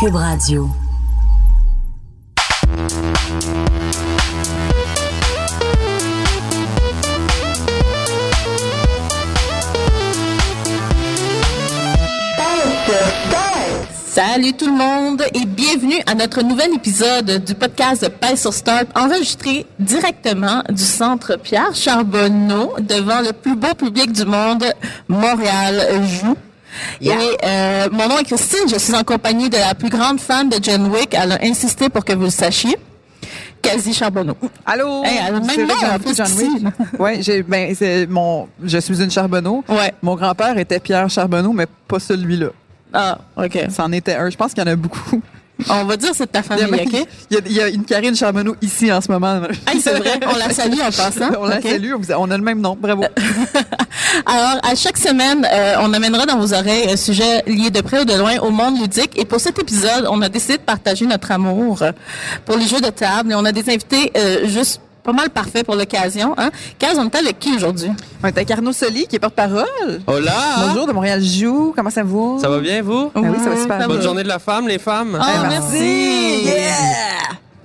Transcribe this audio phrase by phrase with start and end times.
[0.00, 0.68] Cube Radio.
[14.10, 18.86] Salut tout le monde et bienvenue à notre nouvel épisode du podcast Paix sur Start
[18.94, 24.64] enregistré directement du centre Pierre Charbonneau devant le plus beau public du monde,
[25.08, 26.36] Montréal Joue.
[27.00, 30.48] Et euh, mon nom est Christine, je suis en compagnie de la plus grande fan
[30.48, 31.14] de John Wick.
[31.14, 32.76] Elle a insisté pour que vous le sachiez.
[33.62, 34.36] Quasi Charbonneau.
[34.66, 35.02] Allô?
[35.04, 36.26] Hey, elle a même nom, appelé plus, John.
[36.36, 37.00] Wick.
[37.00, 39.64] Ouais, j'ai, ben, c'est mon, je suis une Charbonneau.
[39.68, 39.94] Ouais.
[40.02, 42.48] Mon grand-père était Pierre Charbonneau, mais pas celui-là.
[42.92, 43.58] Ah, OK.
[43.70, 44.28] C'en était un.
[44.28, 45.22] Je pense qu'il y en a beaucoup.
[45.70, 47.06] On va dire c'est de ta Il y a, famille, OK?
[47.30, 49.40] il y a- il y a une Karine Charbonneau ici en ce moment.
[49.68, 51.30] Hey, c'est vrai, on la salue en passant.
[51.40, 51.62] On la OK?
[51.62, 51.92] salue.
[52.18, 52.76] On a le même nom.
[52.78, 53.04] Bravo.
[54.26, 58.00] Alors, à chaque semaine, euh, on amènera dans vos oreilles un sujet lié de près
[58.00, 59.12] ou de loin au monde ludique.
[59.16, 61.92] Et pour cet épisode, on a décidé de partager notre amour euh,
[62.44, 63.32] pour les jeux de table.
[63.32, 66.34] Et on a des invités euh, juste pas mal parfaits pour l'occasion.
[66.38, 66.50] Hein?
[66.78, 67.90] Kaz, on est avec qui aujourd'hui?
[68.22, 70.00] On est avec Arnaud Soli, qui est porte-parole.
[70.06, 70.32] Hola!
[70.66, 71.72] Bonjour de Montréal Joue.
[71.76, 72.38] Comment ça va?
[72.40, 73.12] Ça va bien, vous?
[73.14, 73.86] Ah oui, ça va super bien.
[73.86, 75.18] Bonne journée de la femme, les femmes.
[75.20, 76.48] Ah, Eh, merci!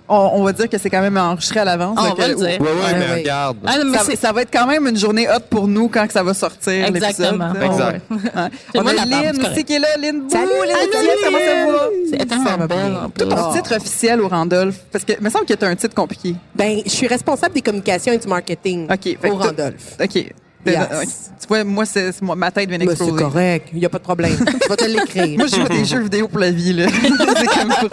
[0.09, 1.95] On, on va dire que c'est quand même enregistré à l'avance.
[1.99, 2.61] Ah, on va le euh, dire.
[2.61, 3.19] Ouais, ouais, mais ouais.
[3.19, 3.57] regarde.
[3.65, 6.13] Ah, non, mais Ça, va être quand même une journée hot pour nous quand que
[6.13, 6.85] ça va sortir.
[6.85, 7.53] Exactement.
[7.53, 8.01] l'épisode.
[8.11, 8.53] Exact.
[8.75, 9.87] On a Lynn aussi qui est là.
[9.99, 10.29] Lynn Bou.
[10.29, 10.77] Salut, Lynn
[11.23, 11.89] comment ça va?
[12.09, 13.27] c'est tellement en plus.
[13.27, 15.95] Ton titre officiel au Randolph, parce que il me semble que tu as un titre
[15.95, 16.35] compliqué.
[16.55, 19.03] Ben, je suis responsable des communications et du marketing OK.
[19.03, 19.97] fait que au Randolph.
[20.01, 20.33] OK.
[20.65, 21.31] Yes.
[21.41, 23.23] Tu vois, moi, c'est, ma tête vient Mais c'est d'exploser.
[23.23, 24.35] correct, il n'y a pas de problème.
[24.61, 25.37] tu vas te l'écrire.
[25.37, 26.73] Moi, je joue des jeux vidéo pour la vie.
[26.73, 26.87] Là.
[27.37, 27.89] C'est comme pour-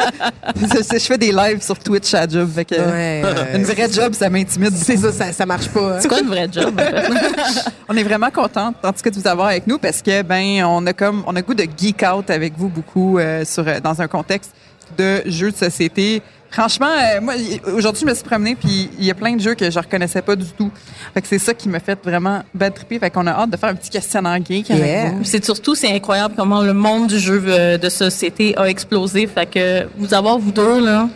[0.72, 2.50] c'est- c'est- je fais des lives sur Twitch à la job.
[2.52, 4.72] Fait que, Ouais, euh, une vraie job, ça m'intimide.
[4.74, 5.94] C'est ça, ça, ça marche pas.
[5.94, 5.98] hein.
[6.00, 6.74] C'est quoi le vrai job?
[6.76, 7.70] en fait?
[7.88, 10.64] On est vraiment contente, en tout cas, de vous avoir avec nous parce que ben
[10.64, 14.02] on a comme on a goût de geek out avec vous beaucoup euh, sur dans
[14.02, 14.50] un contexte
[14.98, 16.20] de jeux de société.
[16.56, 17.34] Franchement, euh, moi
[17.74, 20.22] aujourd'hui je me suis promenée puis il y a plein de jeux que je reconnaissais
[20.22, 20.70] pas du tout.
[21.12, 22.98] Fait que c'est ça qui m'a fait vraiment bad tripper.
[22.98, 25.02] Fait qu'on a hâte de faire un petit questionnaire geek Yeah.
[25.02, 25.24] avec vous.
[25.24, 29.26] C'est surtout, c'est incroyable comment le monde du jeu euh, de société a explosé.
[29.26, 31.10] Fait que vous avoir, vous deux, là,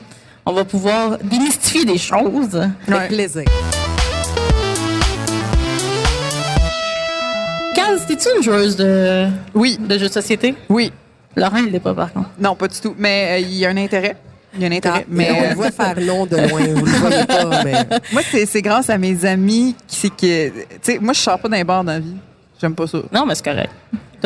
[0.44, 2.56] on va pouvoir démystifier des choses.
[2.86, 3.08] Avec Ouais.
[3.08, 3.44] plaisir.
[7.74, 10.54] Kaz, t'es-tu une joueuse de, Oui, de jeux de société?
[10.68, 10.92] oui.
[11.36, 12.28] Laurent, il l'est pas, par contre.
[12.40, 12.92] Non, pas du tout.
[12.98, 14.16] Mais euh, il y a un intérêt.
[14.54, 15.06] Il y a un intérêt.
[15.08, 16.60] Mais mais on euh, le voit faire non de loin.
[16.74, 17.86] Vous le voyez pas, mais.
[18.12, 20.48] moi, c'est c'est grâce à mes amis qui c'est que.
[20.48, 22.16] Tu sais, moi, je sors pas d'un bar dans la vie.
[22.60, 22.98] J'aime pas ça.
[23.12, 23.70] Non, mais c'est correct.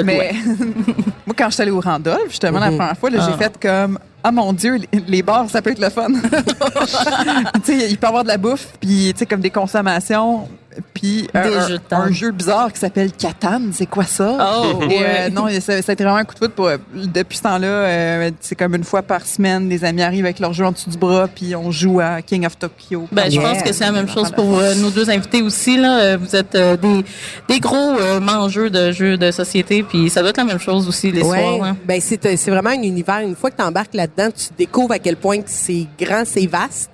[0.02, 0.32] Mais
[1.26, 2.76] moi, quand je suis allée au Randolph, justement, la Mhm.
[2.78, 3.28] première fois, là, Ah.
[3.30, 6.08] j'ai fait comme Ah mon Dieu, les, les bars, ça peut être le fun.
[7.64, 10.48] tu sais, il peut y avoir de la bouffe, puis tu sais, comme des consommations,
[10.92, 13.60] puis un, Des un- jeu bizarre qui s'appelle Catan.
[13.72, 14.36] C'est quoi ça?
[14.62, 14.96] Oh, Et, ouais.
[15.02, 16.52] euh, non, ça, ça a été vraiment un coup de foot.
[16.52, 20.38] Pour, depuis ce temps-là, euh, c'est comme une fois par semaine, les amis arrivent avec
[20.38, 23.06] leur jeu en dessous du bras, puis on joue à King of Tokyo.
[23.12, 25.76] Ben, je pense que c'est la même chose pour euh, nos deux invités aussi.
[25.76, 25.98] Là.
[26.00, 27.04] Euh, Vous êtes euh, des,
[27.48, 30.88] des gros euh, mangeurs de jeux de société, puis ça doit être la même chose
[30.88, 31.64] aussi les Ouais, soirs.
[31.68, 31.76] hein.
[31.86, 33.20] ben c'est c'est vraiment un univers.
[33.20, 36.46] Une fois que tu embarques là-dedans, tu découvres à quel point que c'est grand, c'est
[36.46, 36.90] vaste.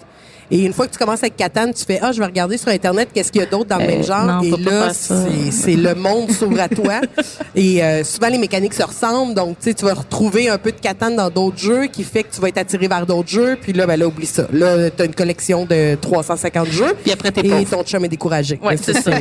[0.51, 2.69] Et une fois que tu commences avec Catan, tu fais ah, je vais regarder sur
[2.69, 4.25] internet qu'est-ce qu'il y a d'autre dans le Euh, même genre.
[4.25, 7.01] non, Et là, c'est le monde s'ouvre à toi.
[7.55, 10.73] Et euh, souvent les mécaniques se ressemblent, donc tu sais, tu vas retrouver un peu
[10.73, 13.57] de Catan dans d'autres jeux, qui fait que tu vas être attiré vers d'autres jeux.
[13.61, 14.47] Puis là, ben là, oublie ça.
[14.53, 16.95] Là, t'as une collection de 350 jeux.
[17.03, 17.71] Puis après, t'es et pauvre.
[17.71, 18.59] ton chum est découragé.
[18.63, 19.11] Ouais, c'est ça.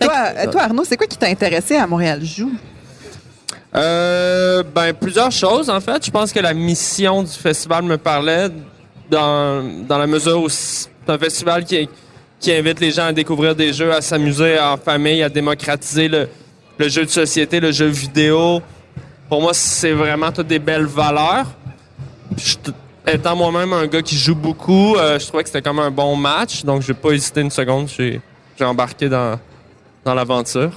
[0.00, 2.20] Toi, euh, toi, Arnaud, c'est quoi qui t'a intéressé à Montréal?
[2.24, 2.52] Joue?
[3.74, 6.04] Euh, ben, plusieurs choses, en fait.
[6.04, 8.48] Je pense que la mission du festival me parlait
[9.10, 11.88] dans, dans la mesure où c'est un festival qui,
[12.38, 16.28] qui invite les gens à découvrir des jeux, à s'amuser en famille, à démocratiser le,
[16.78, 18.60] le jeu de société, le jeu vidéo.
[19.28, 21.46] Pour moi, c'est vraiment toutes des belles valeurs.
[22.36, 22.56] Je-
[23.06, 26.14] étant moi-même un gars qui joue beaucoup, euh, je trouvais que c'était comme un bon
[26.14, 26.62] match.
[26.64, 27.88] Donc, j'ai pas hésité une seconde.
[27.88, 28.20] J'ai
[28.60, 29.38] embarqué dans,
[30.04, 30.70] dans l'aventure.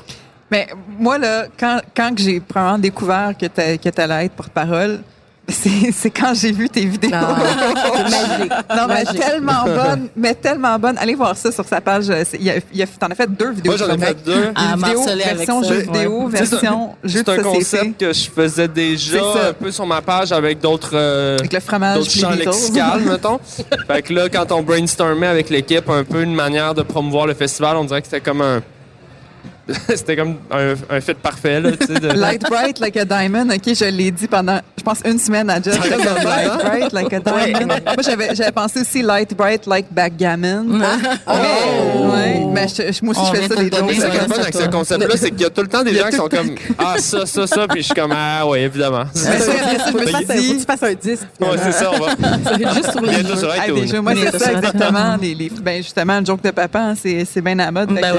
[0.52, 0.68] Mais
[1.00, 5.00] moi, là, quand, quand que j'ai vraiment découvert que tu allais être porte-parole,
[5.48, 7.12] C'est c'est quand j'ai vu tes vidéos.
[7.14, 7.36] Ah,
[7.96, 8.52] c'est magique.
[8.68, 9.20] Non, mais Magique.
[9.22, 10.98] tellement bonne, mais tellement bonne.
[10.98, 12.10] Allez voir ça sur sa page.
[12.10, 13.74] euh, c'est- Il y a, il y a, t'en as fait deux vidéos.
[13.78, 14.52] Moi, j'en ai fait deux.
[14.56, 17.60] Ah, Une vidéo version jeu vidéo, C'est version jeu C'est de un société.
[17.60, 21.54] concept que je faisais déjà C'est un peu sur ma page avec d'autres euh, Avec
[21.54, 23.40] le fromage, champs lexicales, mettons.
[23.86, 27.36] Fait que là, quand on brainstormait avec l'équipe un peu une manière de promouvoir le
[27.36, 28.64] festival, on dirait que c'était comme un...
[29.90, 33.50] c'était comme un, un parfait, là, de- Light bright like a diamond.
[33.50, 37.14] OK, je l'ai dit pendant, pense, une semaine à reste dans le light bright like
[37.14, 37.66] a diamond.
[37.68, 40.64] Moi, j'avais, j'avais pensé aussi light bright like backgammon.
[40.66, 40.86] Mais,
[41.28, 44.12] ouais, mais je- je- moi aussi, je fais ça de des te donner Ce jokes.
[44.12, 46.04] qui est ça, avec ce concept-là, c'est qu'il y a tout le temps des a
[46.04, 49.04] gens qui sont comme Ah, ça, ça, ça, puis je suis comme Ah, oui, évidemment.
[49.16, 51.24] Mais c'est je me suis faut que dit, tu fasses un disque.
[51.42, 52.74] Ouais, c'est ça, on va.
[52.74, 53.24] Juste sur les
[54.00, 55.18] moi, c'est ça, exactement.
[55.22, 57.90] Les, les- ben, justement, le joke de papa, hein, c'est, c'est bien à la mode.
[57.94, 58.14] Ben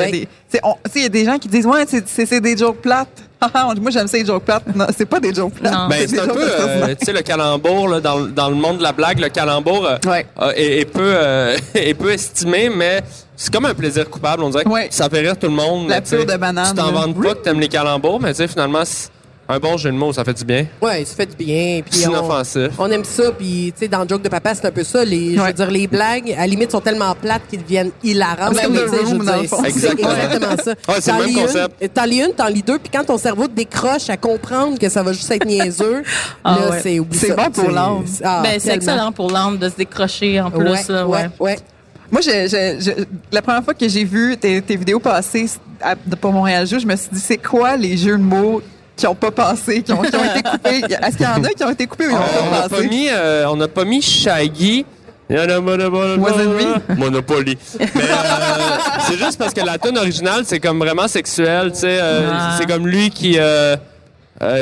[0.51, 2.57] c'est- tu sais, il y a des gens qui disent, ouais, c'est, c'est, c'est des
[2.57, 3.23] jokes plates.
[3.41, 4.75] Ah, moi, j'aime ça, les jokes plates.
[4.75, 5.89] Non, c'est pas des jokes plates.
[5.91, 8.83] Ben, c'est un peu, euh, tu sais, le calembour, là, dans, dans le monde de
[8.83, 10.27] la blague, le calembour euh, Ouais.
[10.41, 13.03] euh, est, est peu, euh, est peu estimé, mais
[13.37, 14.43] c'est comme un plaisir coupable.
[14.43, 14.89] On dirait que Ouais.
[14.91, 15.89] ça fait rire tout le monde.
[15.91, 18.49] La pure de banane, Tu t'en vantes pas que t'aimes les calembours, mais tu sais,
[18.49, 19.09] finalement, c'est
[19.49, 20.67] un bon jeu de mots, ça fait du bien.
[20.83, 21.81] Ouais, ça fait du bien.
[21.89, 22.69] Puis C'est on, inoffensif.
[22.79, 23.31] on aime ça.
[23.31, 25.05] Puis, tu sais, dans le joke de papa, c'est un peu ça.
[25.05, 28.61] Les, Je veux dire, les blagues, à la limite, sont tellement plates qu'ils deviennent hilarantes.
[28.61, 29.59] Comme Room, dans le fond.
[29.63, 30.11] C'est Exactement.
[30.15, 30.75] exactement ça.
[30.89, 31.95] Ouais, c'est le T'en même lis une, concept.
[31.95, 32.79] T'en lis une, t'en lis deux.
[32.79, 36.03] Puis quand ton cerveau te décroche à comprendre que ça va juste être niaiseux,
[36.45, 36.81] Ah là, ouais.
[36.83, 38.05] c'est C'est bon pour l'âme.
[38.25, 40.69] Ah, ben, c'est excellent pour l'âme de se décrocher en plus.
[40.71, 41.31] Ouais, là, ouais, ouais.
[41.39, 41.59] ouais.
[42.11, 45.47] Moi, je, je- je- la première fois que j'ai vu tes, tes vidéos passer
[45.81, 48.63] à- pour Montréal Jeu, je me suis dit, c'est quoi les jeux de mots
[48.97, 50.83] qui n'ont pas passé, qui ont, qui ont été coupés?
[51.03, 52.77] Est-ce qu'il y en a qui ont été coupés ou ils On n'ont n'a pas
[52.77, 54.85] pas mis, euh, on n'a pas mis Shaggy.
[55.29, 57.59] Il y en a Monopoly.
[57.81, 58.79] Mais euh,
[59.09, 61.73] c'est juste parce que la tune originale, c'est comme vraiment sexuel.
[61.73, 62.57] tu sais, euh, Ah.
[62.59, 63.37] C'est comme lui qui.
[63.39, 63.77] Euh,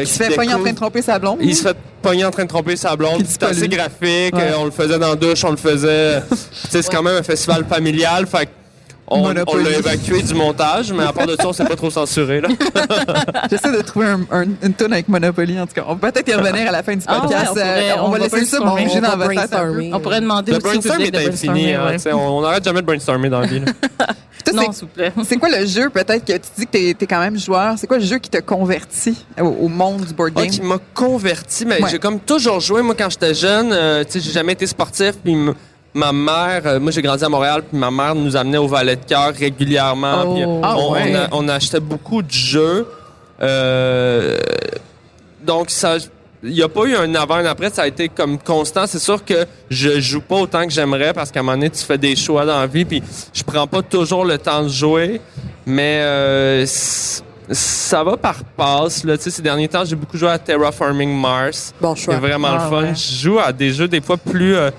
[0.01, 1.39] Il se fait pogner en train de tromper sa blonde?
[1.43, 3.25] Il se fait pogner en train de tromper sa blonde.
[3.29, 4.35] C'est pas assez graphique.
[4.35, 4.53] Ouais.
[4.59, 6.23] On le faisait dans la douche, on le faisait.
[6.71, 8.27] c'est quand même un festival familial.
[8.27, 8.49] Fait
[9.07, 9.43] on, l'a
[9.79, 12.41] évacué du montage, mais à part de ça, on s'est pas trop censuré.
[12.41, 12.49] Là.
[13.51, 15.85] J'essaie de trouver un- un- une tune avec Monopoly, en tout cas.
[15.89, 17.47] On peut peut-être y revenir à la fin du Ah ouais, podcast.
[17.51, 19.43] on pourrait- Euh, on, on va va laisser ça manger On dans votre tête un
[19.43, 19.47] peu.
[19.49, 19.91] brainstormer.
[19.95, 21.49] On pourrait demander Le aussi au brainstorm public est de infini.
[21.49, 21.99] brainstormer, hein, ouais.
[21.99, 23.63] tu on n'arrête jamais de brainstormer dans la vie.
[24.53, 25.11] Non, s'il vous plaît.
[25.25, 27.75] C'est quoi le jeu, peut-être, que tu dis que t'es es quand même joueur?
[27.79, 30.51] C'est quoi le jeu qui t'a converti au, au monde du board Ah, game?
[30.51, 31.89] qui m'a converti, mais Ouais.
[31.91, 32.83] j'ai comme toujours joué.
[32.83, 35.13] Moi, quand j'étais jeune, euh, tu sais, j'ai jamais été sportif.
[35.25, 35.35] Puis
[35.95, 38.97] ma mère, euh, moi, j'ai grandi à Montréal, puis ma mère nous amenait au Valet
[38.97, 40.25] de cœur régulièrement.
[40.27, 40.35] Oh.
[40.35, 41.13] puis, euh, Ah on, ouais?
[41.13, 42.87] on a- on achetait beaucoup de jeux.
[43.43, 44.39] Euh,
[45.43, 45.97] donc, ça,
[46.43, 47.71] il n'y a pas eu un avant, un après.
[47.71, 48.87] Ça a été comme constant.
[48.87, 51.85] C'est sûr que je joue pas autant que j'aimerais parce qu'à un moment donné, tu
[51.85, 53.03] fais des choix dans la vie, puis
[53.33, 55.21] je prends pas toujours le temps de jouer.
[55.67, 59.05] Mais euh, ça va par passe.
[59.05, 59.17] Là.
[59.17, 61.73] Tu sais, ces derniers temps, j'ai beaucoup joué à Terraforming Mars.
[61.81, 62.17] Bon C'est choix.
[62.19, 62.83] vraiment Ah, le fun.
[62.89, 62.95] ouais.
[62.95, 64.71] Je joue à des jeux des fois plus euh,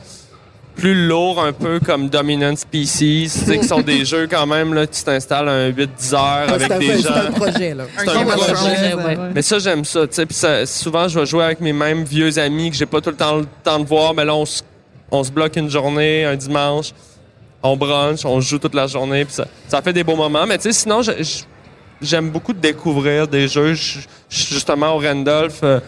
[0.75, 4.73] plus lourds un peu comme Dominant Species, tu sais, qui sont des jeux quand même
[4.73, 7.15] là, tu t'installes un 8-10 heures Ah, avec C'est un, des c'est gens.
[7.15, 7.83] un projet, là.
[7.97, 8.53] C'est un Game of projet.
[8.91, 9.17] Thrones, ouais.
[9.33, 10.05] Mais ça, j'aime ça.
[10.07, 13.09] tu sais, souvent, je vais jouer avec mes mêmes vieux amis que j'ai pas tout
[13.11, 14.13] le temps le temps de voir.
[14.13, 14.61] Mais là, on se,
[15.11, 16.91] on se bloque une journée, un dimanche.
[17.63, 19.25] On brunch, on joue toute la journée.
[19.25, 20.45] Puis ça, ça fait des beaux moments.
[20.45, 21.01] Mais tu sais, sinon,
[22.01, 23.73] j'aime beaucoup de découvrir des jeux.
[23.73, 23.99] Je-
[24.29, 25.79] je- justement, au Randolph, euh,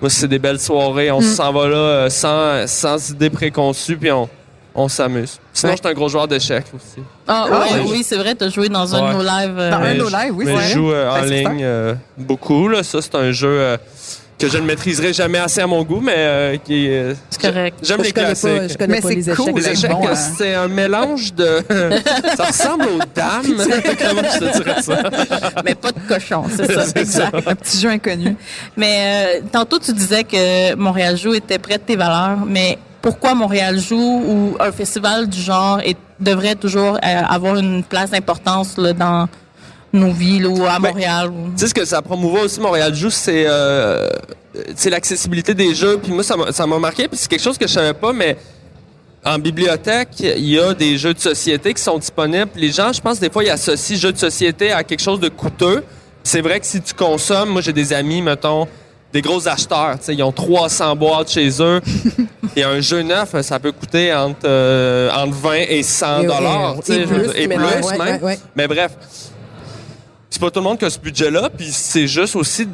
[0.00, 1.10] moi, c'est des belles soirées.
[1.10, 3.96] On s'en va là euh, sans, sans idée préconçue.
[3.96, 4.28] Puis on,
[4.74, 5.38] on s'amuse.
[5.52, 5.76] Sinon, Ouais.
[5.78, 7.02] je suis un gros joueur d'échecs aussi.
[7.26, 7.86] Ah, Ah, ouais, ouais.
[7.90, 9.58] oui, c'est vrai, tu as joué dans un de nos lives.
[9.58, 10.72] euh, Dans un de nos je- lives, oui, mais c'est je vrai.
[10.74, 12.68] joue euh, en ligne euh, beaucoup.
[12.68, 12.82] Là.
[12.82, 13.76] Ça, c'est un jeu euh,
[14.38, 17.16] que je ne maîtriserai jamais assez à mon goût, mais euh, qui est.
[17.30, 17.78] C'est correct.
[17.82, 18.50] J'aime les Je connais classiques.
[18.58, 19.56] pas, je connais Mais pas c'est les cool, échecs.
[19.56, 20.14] Les c'est échecs, bon, hein.
[20.14, 21.62] c'est un mélange de.
[22.36, 23.42] ça ressemble aux dames.
[23.98, 25.02] Comment je te dirais ça?
[25.64, 26.84] Mais pas de cochon, c'est ça.
[26.96, 27.24] C'est ça.
[27.28, 27.48] exact.
[27.48, 28.36] Un petit jeu inconnu.
[28.76, 33.34] Mais euh, tantôt, tu disais que Montréal Joue était près de tes valeurs, mais pourquoi
[33.34, 38.76] Montréal Joue ou un festival du genre est- devrait toujours euh, avoir une place d'importance
[38.76, 39.28] dans
[39.96, 41.30] nos villes ou à Ben, Montréal?
[41.30, 44.08] ou- Tu sais ce que ça promouvoit aussi Montréal Joue, c'est euh,
[44.74, 45.98] c'est l'accessibilité des jeux.
[46.02, 47.08] Puis moi, ça m'a- ça m'a marqué.
[47.08, 48.36] Puis c'est quelque chose que je savais pas, mais
[49.24, 52.50] en bibliothèque, il y a des jeux de société qui sont disponibles.
[52.54, 55.28] Les gens, je pense, des fois, ils associent jeux de société à quelque chose de
[55.28, 55.82] coûteux.
[56.22, 58.66] C'est vrai que si tu consommes, moi, j'ai des amis, mettons,
[59.12, 59.98] des gros acheteurs.
[59.98, 61.80] tu sais, Ils ont 300 boîtes chez eux.
[62.56, 66.76] et un jeu neuf, ça peut coûter entre, euh, entre 20 et 100 Et- dollars.
[66.88, 68.00] et- et plus, et mais plus ouais, même.
[68.16, 68.38] ouais, ouais.
[68.56, 68.92] Mais bref,
[70.36, 72.68] c'est pas tout le monde qui a ce budget-là, puis c'est juste aussi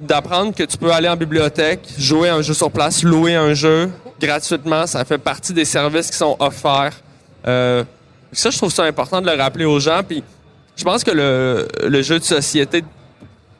[0.00, 3.92] d'apprendre que tu peux aller en bibliothèque, jouer un jeu sur place, louer un jeu
[4.20, 6.94] gratuitement, ça fait partie des services qui sont offerts.
[7.46, 7.84] Euh,
[8.32, 10.24] ça, je trouve ça important de le rappeler aux gens, puis
[10.74, 12.82] je pense que le, jeu de société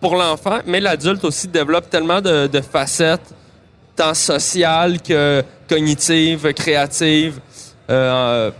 [0.00, 3.32] pour l'enfant, mais l'adulte aussi développe tellement de, facettes,
[3.94, 7.38] tant sociale que cognitive, créative.
[7.88, 8.50] Euh,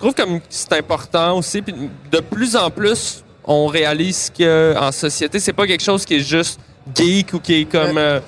[0.00, 1.62] trouve comme que c'est important aussi.
[1.62, 1.74] Puis
[2.10, 6.20] de plus en plus, on réalise que en société, c'est pas quelque chose qui est
[6.20, 6.58] juste
[6.94, 8.20] geek ou qui est comme euh,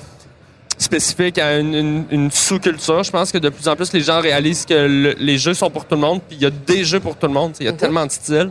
[0.79, 3.02] spécifique à une, une- une sous-culture.
[3.02, 5.71] Je pense que de plus en plus, les gens réalisent que le- les jeux sont
[5.71, 6.21] pour tout le monde.
[6.29, 7.52] Puis il y a des jeux pour tout le monde.
[7.61, 8.50] Il y a tellement de styles.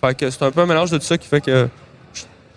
[0.00, 1.68] Fait que c'est un peu un mélange de tout ça qui fait que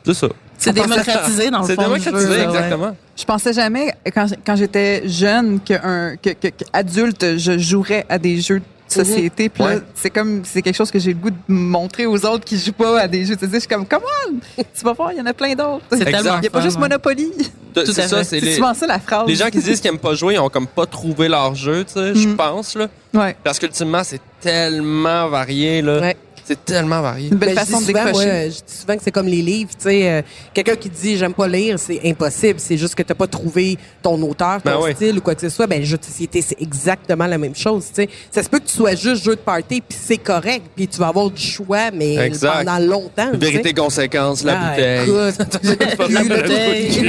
[0.05, 0.27] c'est ça.
[0.59, 1.83] C'est démocratisé dans le C'est fond.
[1.83, 2.43] démocratisé, jeu, là, ouais.
[2.57, 2.95] exactement.
[3.15, 8.17] Je pensais jamais, quand, quand j'étais jeune, que, que, que, que adulte, je jouerais à
[8.17, 9.49] des jeux société.
[9.49, 9.81] Puis là, Ouais.
[9.95, 12.71] c'est comme, c'est quelque chose que j'ai le goût de montrer aux autres qui jouent
[12.71, 13.55] pas à des jeux de société.
[13.55, 14.33] Je suis comme, come on!
[14.57, 15.85] Tu vas voir, il y en a plein d'autres.
[15.91, 16.77] Il n'y a pas juste.
[16.79, 17.31] Monopoly.
[17.75, 19.27] C'est ça, c'est les, souvent ça la phrase.
[19.27, 21.83] les gens qui disent qu'ils aiment pas jouer, ils ont comme pas trouvé leur jeu,
[21.85, 22.35] tu sais, je Mm.
[22.35, 22.87] pense, là.
[23.13, 23.35] Ouais.
[23.43, 25.99] Parce qu'ultimement, c'est tellement varié, là.
[25.99, 26.17] Ouais.
[26.47, 27.27] C'est tellement varié.
[27.29, 28.25] Une belle Ben, je façon dis de souvent, décrocher.
[28.27, 29.71] moi, je dis souvent que c'est comme les livres.
[29.77, 30.21] Tu sais, euh,
[30.53, 32.59] quelqu'un qui dit j'aime pas lire, c'est impossible.
[32.59, 34.95] C'est juste que t'as pas trouvé ton auteur, ton Ben oui.
[34.95, 35.67] style ou quoi que ce soit.
[35.67, 37.87] Ben, jeu de société, c'est exactement la même chose.
[37.89, 40.63] Tu sais, ça se peut que tu sois juste jeu de party, puis c'est correct,
[40.75, 42.63] puis tu vas avoir du choix, mais Exact.
[42.63, 43.31] pendant longtemps.
[43.33, 45.11] Vérité, conséquence, la Ah, bouteille.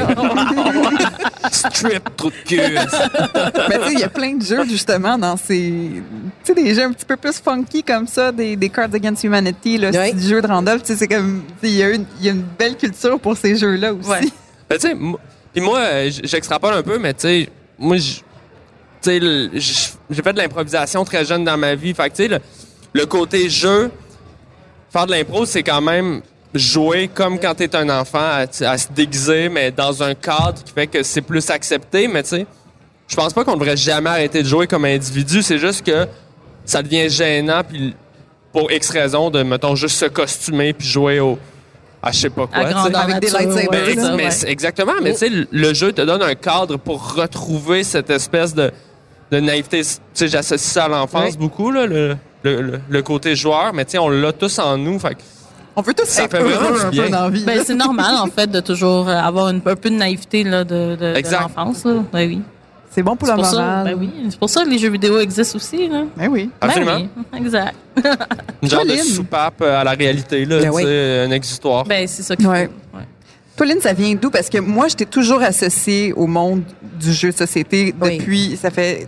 [1.51, 2.57] Strip, trou de cul.
[2.59, 6.03] Mais tu sais, il y a plein de jeux, justement, dans ces.
[6.45, 9.25] Tu sais, des jeux un petit peu plus funky comme ça, des, des Cards Against
[9.29, 10.83] Humanity, du jeu de Randolph.
[10.83, 11.43] Tu sais, c'est comme.
[11.63, 14.09] Il y, a une- il y a une belle culture pour ces jeux-là aussi.
[14.09, 14.21] Ouais.
[14.69, 14.95] Ben, tu sais,
[15.53, 17.97] puis moi, euh, j'extrapole un peu, mais tu sais, moi,
[19.07, 19.51] le-
[20.11, 21.95] j'ai fait de l'improvisation très jeune dans ma vie.
[21.95, 22.39] Fait que, tu sais, le,
[22.93, 23.91] le côté jeu,
[24.91, 26.21] faire de l'impro, c'est quand même
[26.55, 30.73] jouer comme quand t'es un enfant, à, à se déguiser, mais dans un cadre qui
[30.73, 32.09] fait que c'est plus accepté.
[32.09, 32.47] Mais tu sais,
[33.07, 35.43] je pense pas qu'on devrait jamais arrêter de jouer comme individu.
[35.43, 36.07] C'est juste que
[36.65, 37.95] ça devient gênant, puis
[38.53, 41.39] pour X raison, de, mettons, juste se costumer puis jouer au.
[42.03, 42.57] à je sais pas quoi.
[42.57, 44.31] Avec des nature, lightsabers, ouais, Mais, c'est ça, mais ouais.
[44.31, 48.55] c'est- exactement, mais tu sais, le- jeu te donne un cadre pour retrouver cette espèce
[48.55, 48.71] de,
[49.31, 49.83] de naïveté.
[49.83, 51.37] Tu sais, j'associe ça à l'enfance Oui.
[51.39, 54.79] beaucoup, là, le, le, le- le côté joueur, mais tu sais, on l'a tous en
[54.79, 54.99] nous.
[54.99, 55.17] Fait
[55.77, 57.03] On veut tous Ça être fait heureux un bien.
[57.05, 57.45] peu dans la vie.
[57.45, 60.97] Ben, c'est normal, en fait, de toujours avoir une- un peu de naïveté là, de,
[60.97, 61.85] de, l'enfance.
[61.85, 62.41] Ben oui.
[62.99, 63.85] C'est bon pour la pour, ça, morale.
[63.85, 64.11] ben oui.
[64.29, 65.87] c'est pour ça que les jeux vidéo existent aussi.
[65.87, 66.03] Là.
[66.17, 66.51] Ben oui.
[66.61, 66.99] Absolument.
[66.99, 67.75] Ben oui, exact.
[68.61, 70.83] une genre de soupape euh, à la réalité, là, Ben oui.
[70.85, 71.85] un exutoire.
[71.85, 72.67] Ben, c'est ça qu'il Ouais.
[72.93, 72.99] faut.
[72.99, 73.05] Ouais.
[73.57, 74.31] Toi, Lynn, ça vient d'où?
[74.31, 76.63] Parce que moi, je t'ai toujours associée au monde
[76.99, 78.19] du jeu de société Oui.
[78.19, 78.57] depuis.
[78.61, 79.07] Ça fait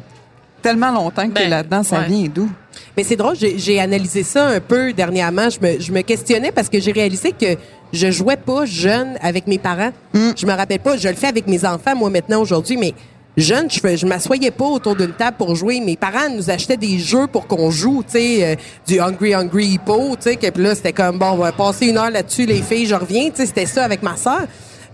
[0.62, 1.82] tellement longtemps que tu es Ben, là-dedans.
[1.82, 2.06] Ça ouais.
[2.06, 2.48] vient d'où?
[2.96, 5.50] Mais c'est drôle, j'ai j'ai analysé ça un peu dernièrement.
[5.50, 7.56] Je me, je me questionnais parce que j'ai réalisé que
[7.92, 9.90] je jouais pas jeune avec mes parents.
[10.14, 12.94] Je me rappelle pas, je le fais avec mes enfants, moi, maintenant, aujourd'hui, mais
[13.36, 15.80] jeune, je, je m'assoyais pas autour d'une table pour jouer.
[15.80, 18.54] Mes parents nous achetaient des jeux pour qu'on joue, tu sais, euh,
[18.86, 21.86] du Hungry Hungry Hippo, tu sais, que puis là, c'était comme, bon, on va passer
[21.86, 24.42] une heure là-dessus, les filles, je reviens, tu sais, c'était ça avec ma sœur.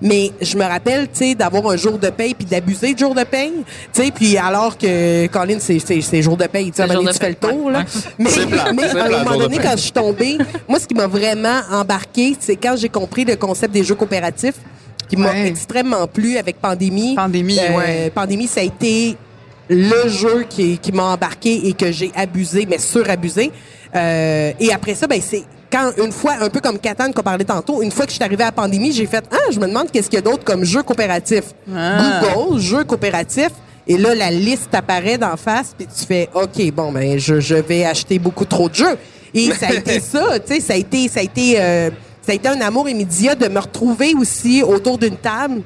[0.03, 3.15] Mais je me rappelle, tu sais, d'avoir un jour de paye puis d'abuser de jour
[3.15, 3.65] de paye,
[3.95, 7.31] tu sais, puis alors que Colin, c'est c'est jour de paye, tu sais, tu fais
[7.31, 7.83] le tour, là.
[8.19, 8.29] Mais,
[8.75, 10.37] mais à un moment donné, quand je suis tombée,
[10.69, 14.57] moi, ce qui m'a vraiment embarqué, c'est quand j'ai compris le concept des jeux coopératifs,
[15.09, 15.47] qui m'a Ouais.
[15.49, 17.15] extrêmement plu avec Pandémie.
[17.15, 18.11] Pandémie, Euh, ouais.
[18.15, 19.17] Pandémie, ça a été
[19.69, 23.51] le jeu qui, qui m'a embarqué et que j'ai abusé, mais surabusé.
[23.95, 27.45] Euh, et après ça, ben c'est quand une fois, un peu comme Catan qu'on parlait
[27.45, 29.67] tantôt, une fois que je suis arrivée à la pandémie, j'ai fait ah, je me
[29.67, 31.45] demande qu'est-ce qu'il y a d'autre comme jeu coopératif.
[31.75, 32.21] Ah.
[32.35, 33.49] Google jeu coopératif.
[33.89, 37.55] Et là, la liste apparaît d'en face, puis tu fais OK, bon ben je, je
[37.55, 38.97] vais acheter beaucoup trop de jeux.
[39.35, 41.91] Et ça a été ça, tu sais, ça a été ça a été euh,
[42.27, 45.63] ça a été un amour immédiat de me retrouver aussi autour d'une table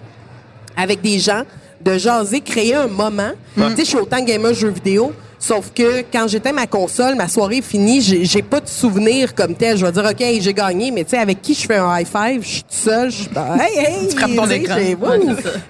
[0.76, 1.42] avec des gens,
[1.80, 3.30] de jaser, créer un moment.
[3.56, 7.28] Tu sais, je suis autant gamer jeux vidéo, sauf que quand j'éteins ma console, ma
[7.28, 9.78] soirée est finie, j'ai pas de souvenir comme tel.
[9.78, 12.06] Je vais dire, OK, j'ai gagné, mais tu sais, avec qui je fais un high
[12.06, 14.74] five, je suis seule, je suis hey, hey, Tu frappes ton écran.
[14.76, 15.18] Ouais.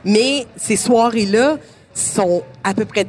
[0.04, 1.56] Mais ces soirées-là
[1.94, 3.06] sont à peu près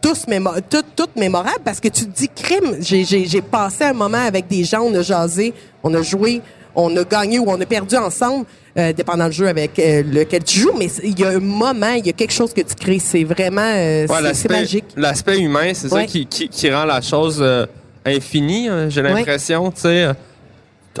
[0.00, 2.76] tous mémo- tout- toutes mémorables parce que tu te dis crime.
[2.80, 6.40] J'ai passé un moment avec des gens, on a jasé, on a joué,
[6.80, 8.46] on a gagné ou on a perdu ensemble,
[8.78, 10.72] euh, dépendant du jeu avec euh, lequel tu joues.
[10.78, 13.00] Mais il y a un moment, il y a quelque chose que tu crées.
[13.00, 14.84] C'est vraiment, euh, Ouais, c'est- magique.
[14.96, 17.44] L'aspect humain, c'est ça qui, qui, qui rend la chose
[18.06, 19.70] infinie, hein, j'ai l'impression.
[19.72, 20.08] tu sais.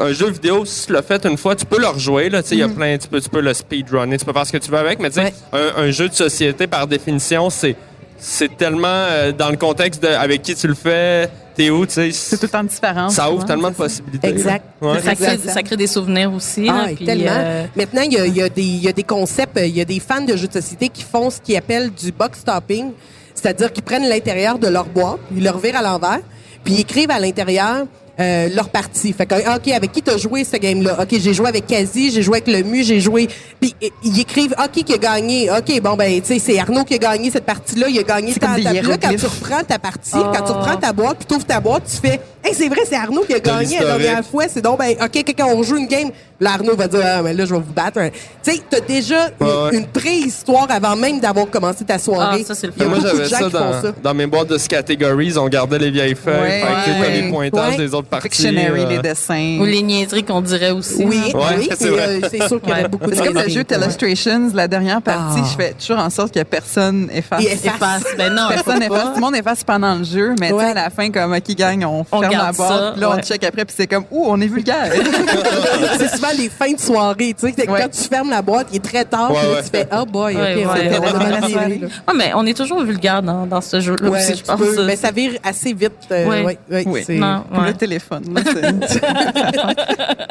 [0.00, 2.28] Un jeu vidéo, si tu l'as fait une fois, tu peux le rejouer.
[2.28, 4.32] Là, tu sais, il y a plein, tu, peux, tu peux le speedrunner, tu peux
[4.32, 5.60] faire ce que tu veux avec, mais tu sais, Ouais.
[5.76, 7.74] un, un jeu de société, par définition, c'est
[8.20, 11.92] c'est tellement euh, dans le contexte de avec qui tu le fais, t'es où, tu
[11.94, 12.10] sais.
[12.12, 13.08] C'est tout le temps différent.
[13.10, 14.28] Ça ouvre tellement de possibilités.
[14.28, 14.64] Exact.
[14.80, 15.00] Ouais.
[15.02, 15.52] Ça, crée, Exact.
[15.52, 16.64] ça crée des souvenirs aussi.
[16.66, 17.26] là, puis, tellement.
[17.30, 19.76] euh, Maintenant, il y a, il y a des- il y a des concepts, il
[19.76, 22.44] y a des fans de jeux de société qui font ce qu'ils appellent du box
[22.44, 22.92] topping,
[23.34, 26.20] c'est-à-dire qu'ils prennent l'intérieur de leur boîte, ils le revirent à l'envers,
[26.64, 27.86] puis ils écrivent à l'intérieur
[28.20, 29.12] euh, leur partie.
[29.12, 30.98] Fait que, OK, avec qui t'as joué ce game-là?
[31.00, 33.28] OK, j'ai joué avec Kazi, j'ai joué avec le Mu, j'ai joué...
[33.60, 35.50] Puis euh, ils écrivent, OK, qui a gagné?
[35.50, 38.34] OK, bon, ben, tu sais, c'est Arnaud qui a gagné cette partie-là, il a gagné
[38.34, 38.54] tant.
[38.54, 41.46] Puis Là, quand tu reprends ta partie, quand tu reprends ta boîte, puis tu ouvres
[41.46, 44.44] ta boîte, tu fais, hey, c'est vrai, c'est Arnaud qui a gagné la dernière fois.
[44.48, 46.10] C'est donc, ben, OK, quelqu'un, on joue une game.
[46.40, 47.98] Là, Arnaud va dire, ah, mais là, je vais vous battre.
[48.44, 49.76] Tu sais, t'as déjà une, Ouais, ouais.
[49.76, 52.40] une préhistoire avant même d'avoir commencé ta soirée.
[52.42, 52.86] Ah, ça, c'est le.
[52.86, 53.92] Moi, j'avais ça dans, ça.
[54.02, 55.36] dans mes boîtes de categories.
[55.36, 56.38] On gardait les vieilles feuilles.
[56.40, 57.20] Ouais, fait que, tu sais, t'as ouais.
[57.22, 57.76] les pointages Ouais.
[57.76, 58.28] des autres parties.
[58.28, 59.58] Dictionary, euh, les dessins.
[59.60, 61.04] Ou les niaiseries qu'on dirait aussi.
[61.04, 61.36] Oui, hein.
[61.38, 62.06] Ouais, oui, c'est mais, vrai.
[62.08, 62.84] euh, c'est sûr qu'il y Ouais.
[62.84, 65.48] a beaucoup de C'est comme le jeu Illustrations, la dernière partie, Ah.
[65.50, 67.42] je fais toujours en sorte que personne efface.
[67.42, 68.04] Il efface.
[68.16, 70.64] Ben non, Personne efface, tout le monde efface pendant le jeu, mais tu Ouais.
[70.64, 73.64] sais, à la fin, comme qui gagne, on, ferme la boîte, là on check après,
[73.64, 74.92] puis c'est comme, ouh, on est vulgaire.
[75.98, 77.34] c'est souvent les fins de soirée.
[77.38, 77.80] Tu sais, que Ouais.
[77.82, 79.30] quand tu fermes la boîte, il est très tard.
[79.30, 81.80] Ouais, là, tu fais, oh boy, OK, on était-
[82.16, 84.58] mais on est toujours vulgaire dans, dans ce jeu-là Ouais, aussi, je pense.
[84.58, 85.92] peux, mais ça vire assez vite.
[86.10, 86.42] euh, Ouais.
[86.44, 87.04] ouais, ouais, Oui.
[87.08, 88.24] le téléphone.
[88.34, 88.42] là,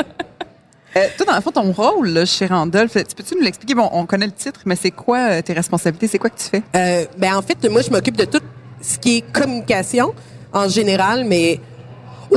[0.96, 3.75] Euh, toi, dans le fond, ton rôle là, chez Randolph, tu peux-tu nous l'expliquer?
[3.75, 6.08] Bon, on connaît le titre, mais c'est quoi euh, tes responsabilités?
[6.08, 6.63] C'est quoi que tu fais?
[6.75, 8.39] Euh, ben en fait, moi, je m'occupe de tout
[8.82, 10.16] ce qui est communication
[10.54, 11.60] en général, mais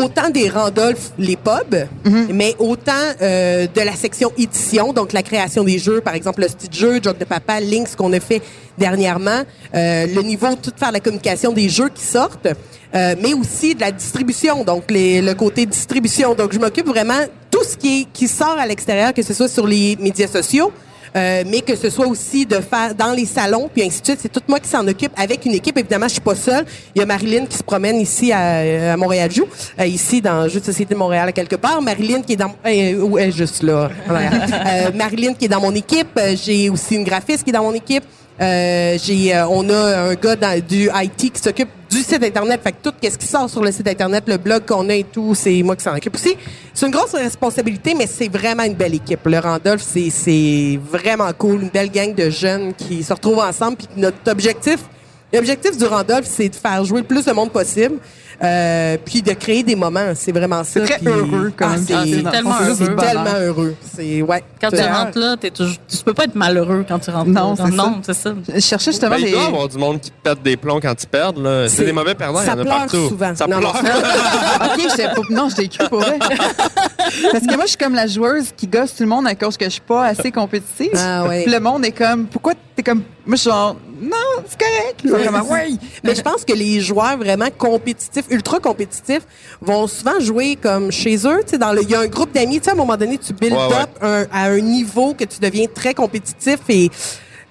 [0.00, 1.86] autant des Randolph, les pubs,
[2.32, 2.92] mais autant
[3.22, 7.00] euh, de la section édition, donc la création des jeux, par exemple le style jeu,
[7.02, 8.42] Joke de Papa, Links qu'on a fait
[8.78, 9.42] dernièrement,
[9.74, 12.48] euh, le niveau tout faire la communication des jeux qui sortent.
[12.94, 16.34] euh, mais aussi de la distribution, donc les, le côté distribution.
[16.34, 19.48] Donc, je m'occupe vraiment tout ce qui est qui sort à l'extérieur, que ce soit
[19.48, 20.72] sur les médias sociaux,
[21.16, 24.18] euh, mais que ce soit aussi de faire dans les salons, puis ainsi de suite.
[24.22, 25.76] C'est tout moi qui s'en occupe avec une équipe.
[25.78, 26.64] Évidemment, je suis pas seule.
[26.94, 29.46] Il y a Marilyn qui se promène ici à, à Montréal Joue,
[29.78, 31.80] euh, ici dans Jeux de Société de Montréal à quelque part.
[31.82, 32.54] Marilyn qui est dans...
[32.66, 33.90] Euh, où est juste là?
[34.70, 36.08] Euh, Marilyn qui est dans mon équipe.
[36.18, 38.04] Euh, J'ai aussi une graphiste qui est dans mon équipe.
[38.40, 42.60] Euh, j'ai, euh, on a un gars du IT qui s'occupe du site internet.
[42.62, 45.04] Fait que tout ce qui sort sur le site internet, le blog qu'on a et
[45.04, 46.36] tout, c'est moi qui s'en occupe aussi.
[46.72, 49.26] C'est une grosse responsabilité, mais c'est vraiment une belle équipe.
[49.26, 53.76] Le Randolph, c'est, c'est vraiment cool, une belle gang de jeunes qui se retrouvent ensemble.
[53.76, 54.78] Puis notre objectif,
[55.34, 57.96] l'objectif du Randolph, c'est de faire jouer le plus de monde possible.
[58.42, 60.80] Euh, puis de créer des moments, c'est vraiment ça.
[60.80, 62.96] C'est très Puis- heureux, quand Ah, même, c'est, c'est tellement c'est heureux.
[62.96, 63.74] tellement heureux.
[63.94, 64.42] C'est ouais.
[64.58, 67.28] Quand tu C'est- rentres là, t'es toujours, tu peux pas être malheureux quand tu rentres
[67.28, 67.56] Non, là.
[67.56, 67.82] c'est ça.
[67.82, 68.30] Non, c'est ça.
[68.54, 69.32] Je cherchais justement Ben, il des...
[69.32, 71.38] doit y avoir du monde qui pète des plombs quand ils perdent.
[71.42, 71.68] là.
[71.68, 73.08] C'est C'est- des mauvais perdants, il y ça en a pleure partout.
[73.10, 73.34] souvent.
[73.36, 73.74] Ça Non, pleure.
[75.18, 75.30] OK.
[75.30, 76.18] Non, je t'ai cru pour vrai.
[77.32, 79.56] Parce que moi, je suis comme la joueuse qui gosse tout le monde à cause
[79.56, 80.92] que je suis pas assez compétitive.
[80.96, 81.42] Ah ouais.
[81.42, 83.02] Puis le monde est comme, pourquoi t'es comme...
[83.26, 84.16] Moi, je suis genre, non,
[84.48, 85.00] c'est correct.
[85.50, 85.76] Ouais.
[86.02, 89.26] Mais je pense que les joueurs vraiment compétitifs, ultra compétitifs,
[89.60, 91.40] vont souvent jouer comme chez eux.
[91.44, 92.58] Tu sais, dans le, il y a un groupe d'amis.
[92.58, 93.82] Tu sais, à un moment donné, tu build Ouais, ouais.
[93.82, 96.90] up un- à un niveau que tu deviens très compétitif et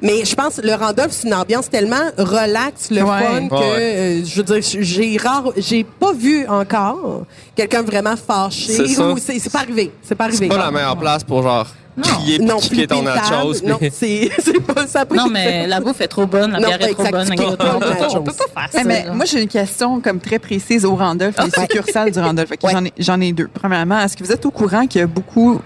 [0.01, 3.19] mais je pense le Randolph c'est une ambiance tellement relax, le Ouais.
[3.19, 8.87] fun que euh, je veux dire j'ai rare j'ai pas vu encore quelqu'un vraiment fâché
[8.87, 10.37] c'est pas arrivé, c'est pas arrivé.
[10.37, 11.67] C'est pas la meilleure place pour genre
[12.01, 13.03] crier puis non, une table.
[13.03, 13.61] nachos.
[13.65, 15.05] Non, c'est c'est pas ça.
[15.13, 17.27] Non, mais la bouffe est trop bonne, la Non, bière est trop bonne.
[17.31, 18.83] On peut pas- faire Eh, ça.
[18.83, 22.49] mais moi, j'ai une question comme très précise au Randolph, les succursales du Randolph.
[22.49, 22.73] Fait que Ouais.
[22.73, 23.47] J'en ai, j'en ai deux.
[23.53, 25.59] Premièrement, est-ce que vous êtes au courant qu'il y a beaucoup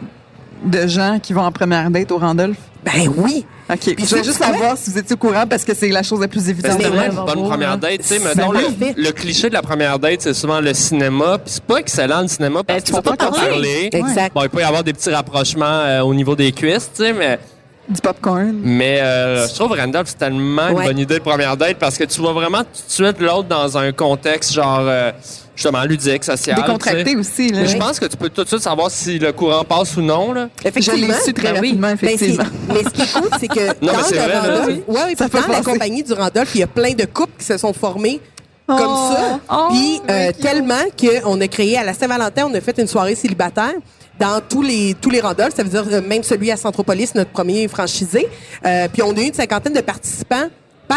[0.65, 2.57] de gens qui vont en première date au Randolph?
[2.85, 3.45] Ben oui.
[3.71, 3.79] OK.
[3.85, 6.19] je voulais tu juste savoir si vous étiez au courant parce que c'est la chose
[6.19, 6.77] la plus Ben, évidente.
[6.81, 7.77] c'est ouais, une bonne bravo, première hein.
[7.77, 8.01] date.
[8.01, 8.59] Tu sais, mettons, le,
[9.01, 11.37] le cliché de la première date, c'est souvent le cinéma.
[11.37, 13.49] Puis c'est pas excellent, le cinéma, parce Ben, tu qu'il faut peux pas pas parler.
[13.49, 13.89] parler.
[13.93, 14.33] Exact.
[14.35, 17.13] Bon, il peut y avoir des petits rapprochements euh, au niveau des cuisses, tu sais,
[17.13, 17.39] mais,
[17.87, 18.53] Du popcorn.
[18.63, 20.81] mais euh, je trouve Randolph, c'est tellement Ouais.
[20.83, 23.47] une bonne idée de première date parce que tu vois vraiment tout de suite l'autre
[23.47, 25.11] dans un contexte genre, euh,
[25.55, 26.55] justement, ludique, social.
[26.55, 27.15] Décontracté tu sais.
[27.17, 27.49] aussi.
[27.49, 27.65] Là.
[27.65, 30.33] Je pense que tu peux tout de suite savoir si le courant passe ou non.
[30.33, 30.49] Là.
[30.63, 31.07] Je Effectivement.
[31.07, 31.67] l'ai su très Ben oui.
[31.69, 32.43] rapidement, Ben, effectivement.
[32.69, 34.83] mais ce qui est cool, c'est que Non, dans, mais c'est le vrai, Randolph, oui.
[34.87, 37.73] ouais, dans la compagnie du Randolph, il y a plein de couples qui se sont
[37.73, 38.19] formés
[38.65, 39.39] comme ça.
[39.51, 43.13] Oh, Puis euh, tellement qu'on a créé à la Saint-Valentin, on a fait une soirée
[43.15, 43.73] célibataire
[44.19, 47.31] dans tous les tous les Randolph, ça veut dire euh, même celui à Centropolis, notre
[47.31, 48.27] premier franchisé.
[48.65, 50.47] Euh, puis on a eu une cinquantaine de participants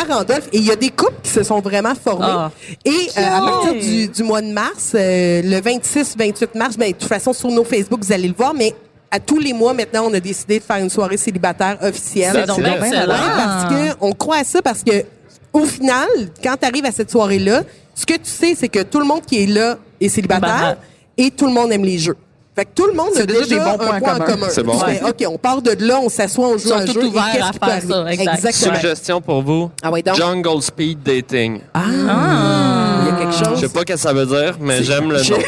[0.04, 2.26] par Randolph et il y a des couples qui se sont vraiment formés.
[2.28, 2.50] Ah.
[2.84, 6.96] Et euh, à partir du, du mois de mars, euh, le 26-28 mars, ben, de
[6.96, 8.74] toute façon sur nos Facebook, vous allez le voir, mais
[9.10, 12.32] à tous les mois maintenant, on a décidé de faire une soirée célibataire officielle.
[12.34, 13.14] C'est donc c'est bien bien excellent.
[13.14, 15.04] Ouais, parce que on croit à ça parce que
[15.52, 16.08] au final,
[16.42, 17.62] quand tu arrives à cette soirée-là,
[17.94, 20.76] ce que tu sais, c'est que tout le monde qui est là est célibataire Célibataire.
[21.16, 22.16] et tout le monde aime les jeux.
[22.56, 24.24] Fait que tout le monde a déjà déjà, des bons un points point en communs.
[24.24, 24.46] commun.
[24.50, 24.78] C'est bon.
[24.78, 27.02] Tu fais, OK, on part de là, on s'assoit, on joue un jeu.
[27.02, 28.34] et ouverts qu'est-ce à qui peut faire ça, exact.
[28.46, 28.74] Exactement.
[28.76, 29.70] Suggestion pour vous?
[29.82, 30.14] Ah ouais, donc?
[30.16, 31.60] Jungle Speed Dating.
[31.74, 33.05] Ah, Ah.
[33.38, 33.60] Quelque Je chose.
[33.60, 35.36] sais pas ce que ça veut dire, mais j'aime le nom.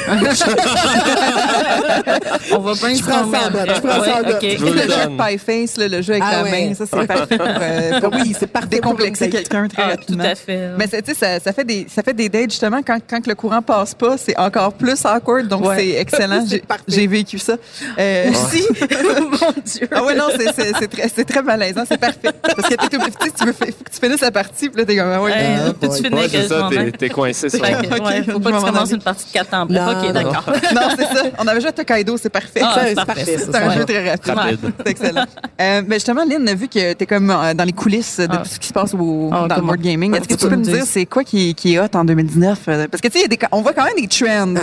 [2.52, 4.42] On va bien Je prends ça en note, je prends ça en note.
[4.42, 6.50] Le jeu de Pie Face, là, le jeu avec Ah la ouais.
[6.68, 8.68] main, ça c'est parfait pour, euh, Oui, c'est parfait.
[8.68, 10.24] décomplexer quelqu'un très Ah, tout rapidement.
[10.24, 10.70] à fait.
[10.78, 13.34] Mais c'est- tu sais, ça, ça fait des ça fait des dates justement quand, le
[13.34, 15.76] courant passe pas, c'est encore plus awkward donc Ouais.
[15.78, 16.44] c'est excellent.
[16.88, 17.56] J'ai- vécu ça.
[17.98, 18.62] Euh, Si.
[18.68, 19.88] Mon Dieu.
[19.90, 22.30] Ah ouais non, c'est très malaisant, c'est parfait.
[22.42, 24.84] Parce que t'es obligé, tu tu veux faut que tu finisses la partie, puis là
[24.86, 25.32] t'es comme ah ouais.
[25.80, 26.02] Peux-tu boy.
[26.02, 28.58] finir Ouais, c'est ça, t'es coincé sur Fait le que, Ok, ouais, faut pas que
[28.58, 29.66] tu commences une partie de 4 ans.
[29.68, 30.44] Non, ok, d'accord.
[30.74, 31.22] Non, c'est ça.
[31.38, 32.60] On avait joué à Tokaido, c'est parfait.
[32.62, 33.36] Ah, c'est parfait.
[33.38, 34.34] C'est un jeu très rapide.
[34.34, 34.72] rapide.
[34.84, 35.24] C'est excellent.
[35.60, 38.38] Euh, mais justement, Lynn, vu que tu es comme euh, dans les coulisses de Ah.
[38.38, 40.56] tout ce qui se passe au, Ah, dans le board gaming, est-ce que Tu peux
[40.56, 40.84] me dire?
[40.86, 42.58] c'est quoi qui, qui est hot en 2019?
[42.68, 44.54] Euh, Parce que tu sais, il y a des- on voit quand même des trends.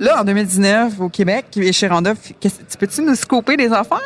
[0.00, 4.00] Là, en 2019, au Québec, et chez Randolph, tu peux-tu nous scoper des affaires?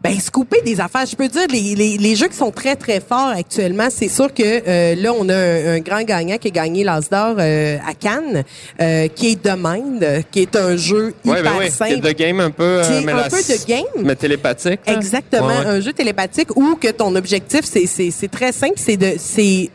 [0.00, 1.06] Ben, scooper des affaires.
[1.06, 4.32] Je peux dire, les, les, les jeux qui sont très, très forts actuellement, c'est sûr
[4.32, 7.78] que euh, là, on a un, un grand gagnant qui a gagné l'As d'or euh,
[7.84, 8.44] à Cannes,
[8.80, 11.70] euh, qui est The Mind, euh, qui est un jeu Ouais, hyper ben oui.
[11.72, 11.90] simple.
[11.94, 12.80] C'est de game un peu.
[12.80, 13.84] un peu de game.
[14.04, 14.80] Mais télépathique.
[14.86, 14.92] là.
[14.94, 18.96] Exactement, Ouais, un jeu télépathique où que ton objectif, c'est c'est c'est très simple, c'est
[18.96, 19.68] de c'est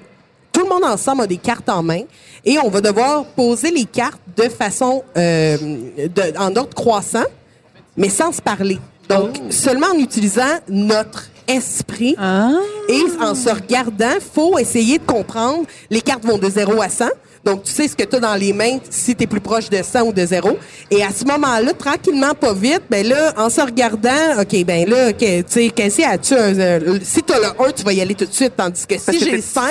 [0.53, 2.01] tout le monde ensemble a des cartes en main
[2.45, 7.25] et on va devoir poser les cartes de façon de, en ordre croissant,
[7.97, 8.79] mais sans se parler.
[9.09, 12.15] Donc seulement en utilisant notre esprit
[12.89, 15.65] et en se regardant, faut essayer de comprendre.
[15.89, 17.05] Les cartes vont de 0 à 100.
[17.43, 19.69] Donc, tu sais ce que tu as dans les mains si tu es plus proche
[19.69, 20.57] de 100 ou de 0.
[20.89, 25.09] Et à ce moment-là, tranquillement, pas vite, ben là, en se regardant, OK, ben là,
[25.09, 26.57] OK, tu sais, Cassie, as-tu un...
[26.57, 28.53] euh, si tu as le 1, tu vas y aller tout de suite.
[28.55, 29.61] Tandis que Parce si que j'ai le 5,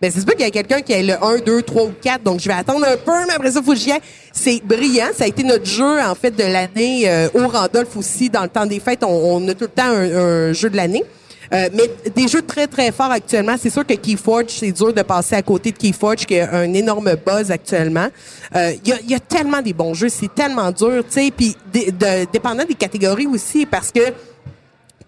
[0.00, 2.22] ben c'est pas qu'il y a quelqu'un qui a le 1, 2, 3 ou 4.
[2.22, 4.00] Donc, je vais attendre un peu, mais après ça, faut que j'y aille.
[4.32, 5.08] C'est brillant.
[5.16, 8.30] Ça a été notre jeu, en fait, de l'année euh, au Randolph aussi.
[8.30, 10.76] Dans le temps des fêtes, on, on a tout le temps un, un jeu de
[10.76, 11.04] l'année.
[11.52, 13.56] Euh, mais des jeux très, très forts actuellement.
[13.60, 16.72] C'est sûr que Keyforge, c'est dur de passer à côté de Keyforge, qui a un
[16.72, 18.06] énorme buzz actuellement.
[18.54, 21.32] Euh, Il y, a, y a tellement des bons jeux, c'est tellement dur, tu sais.
[21.36, 24.00] Puis, de- de- dépendant des catégories aussi, parce que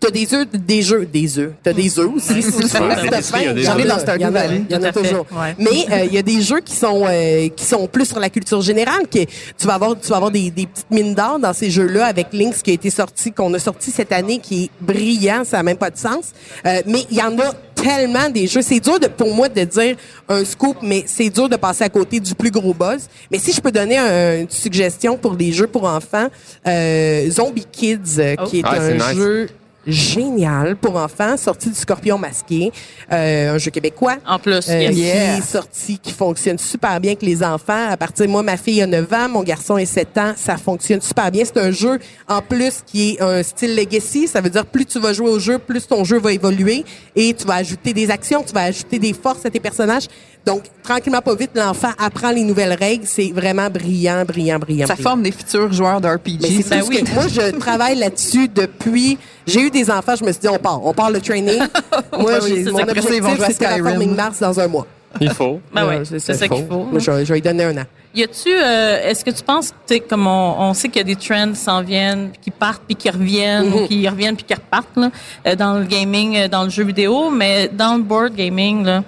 [0.02, 1.52] T'as des œufs, des jeux, des œufs.
[1.62, 2.42] T'as des œufs aussi.
[2.42, 2.62] si tu veux.
[2.62, 2.72] Ouais, Si
[3.08, 3.80] t'as l'épicerie, il y a faim, des il y en œufs.
[3.80, 4.62] a, dans Stardew Valley.
[4.68, 5.26] Il y en a toujours.
[5.32, 5.54] ouais.
[5.58, 8.28] Mais euh, il y a des jeux qui sont euh, qui sont plus sur la
[8.28, 9.02] culture générale.
[9.08, 12.06] Que tu vas avoir tu vas avoir des, des petites mines d'or dans ces jeux-là
[12.06, 15.42] avec Lynx qui a été sorti qu'on a sorti cette année qui est brillant.
[15.44, 16.32] Ça a même pas de sens.
[16.66, 18.62] Euh, mais il y en a tellement des jeux.
[18.62, 19.96] C'est dur de, pour moi de dire
[20.28, 23.08] un scoop, mais c'est dur de passer à côté du plus gros buzz.
[23.30, 26.28] Mais si je peux donner un- une suggestion pour les jeux pour enfants,
[26.66, 29.16] euh, Zombie Kids, euh, qui est Ah, un nice.
[29.16, 29.48] jeu
[29.86, 32.72] génial pour enfants, sorti du Scorpion masqué,
[33.12, 34.16] euh, un jeu québécois.
[34.26, 34.94] En plus, euh, yes.
[34.94, 37.88] qui est sorti, qui fonctionne super bien avec les enfants.
[37.90, 41.00] À partir moi, ma fille a 9 ans, mon garçon a 7 ans, ça fonctionne
[41.00, 41.44] super bien.
[41.44, 44.98] C'est un jeu en plus qui est un style legacy, ça veut dire plus tu
[44.98, 46.84] vas jouer au jeu, plus ton jeu va évoluer
[47.16, 50.08] et tu vas ajouter des actions, tu vas ajouter des forces à tes personnages.
[50.44, 54.86] Donc tranquillement pas vite, l'enfant apprend les nouvelles règles, c'est vraiment brillant, brillant, brillant.
[54.88, 55.10] Ça brillant.
[55.10, 56.38] forme des futurs joueurs d'RPG.
[56.42, 56.76] Mais c'est ça.
[56.84, 59.18] plus que moi, je travaille là-dessus depuis.
[59.46, 60.84] J'ai eu des enfants, je me suis dit, on part.
[60.84, 61.58] On part le training.
[62.18, 63.54] moi, oui, mon objectif, c'est.
[63.58, 64.86] Terraforming Mars dans un mois.
[65.20, 65.60] Il faut.
[65.74, 66.84] Ben ouais, Ouais, c'est ça qu'il faut.
[66.84, 67.84] Moi, je, vais- je vais lui donner un an.
[68.14, 71.00] Y a-tu, euh, est-ce que tu penses, tu sais, comme on, on sait qu'il y
[71.00, 73.74] a des trends qui s'en viennent, puis qui partent, puis qui reviennent, Mhm.
[73.74, 75.10] ou qui reviennent, puis qui repartent, là,
[75.46, 79.02] euh, dans le gaming, euh, dans le jeu vidéo, mais dans le board gaming, là,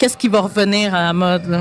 [0.00, 1.60] qu'est-ce qui va revenir à la mode, là?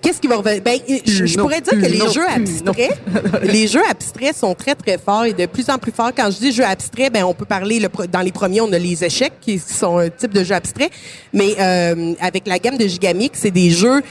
[0.00, 0.62] Qu'est-ce qui va revenir?
[0.62, 3.00] Ben, je, pourrais dire que les non, jeux abstraits,
[3.42, 6.12] les jeux abstraits sont très, très forts et de plus en plus forts.
[6.16, 8.78] Quand je dis jeux abstraits, ben, on peut parler, le, dans les premiers, on a
[8.78, 10.90] les échecs qui sont un type de jeu abstrait.
[11.32, 14.02] Mais, euh, avec la gamme de Gigamic, c'est des jeux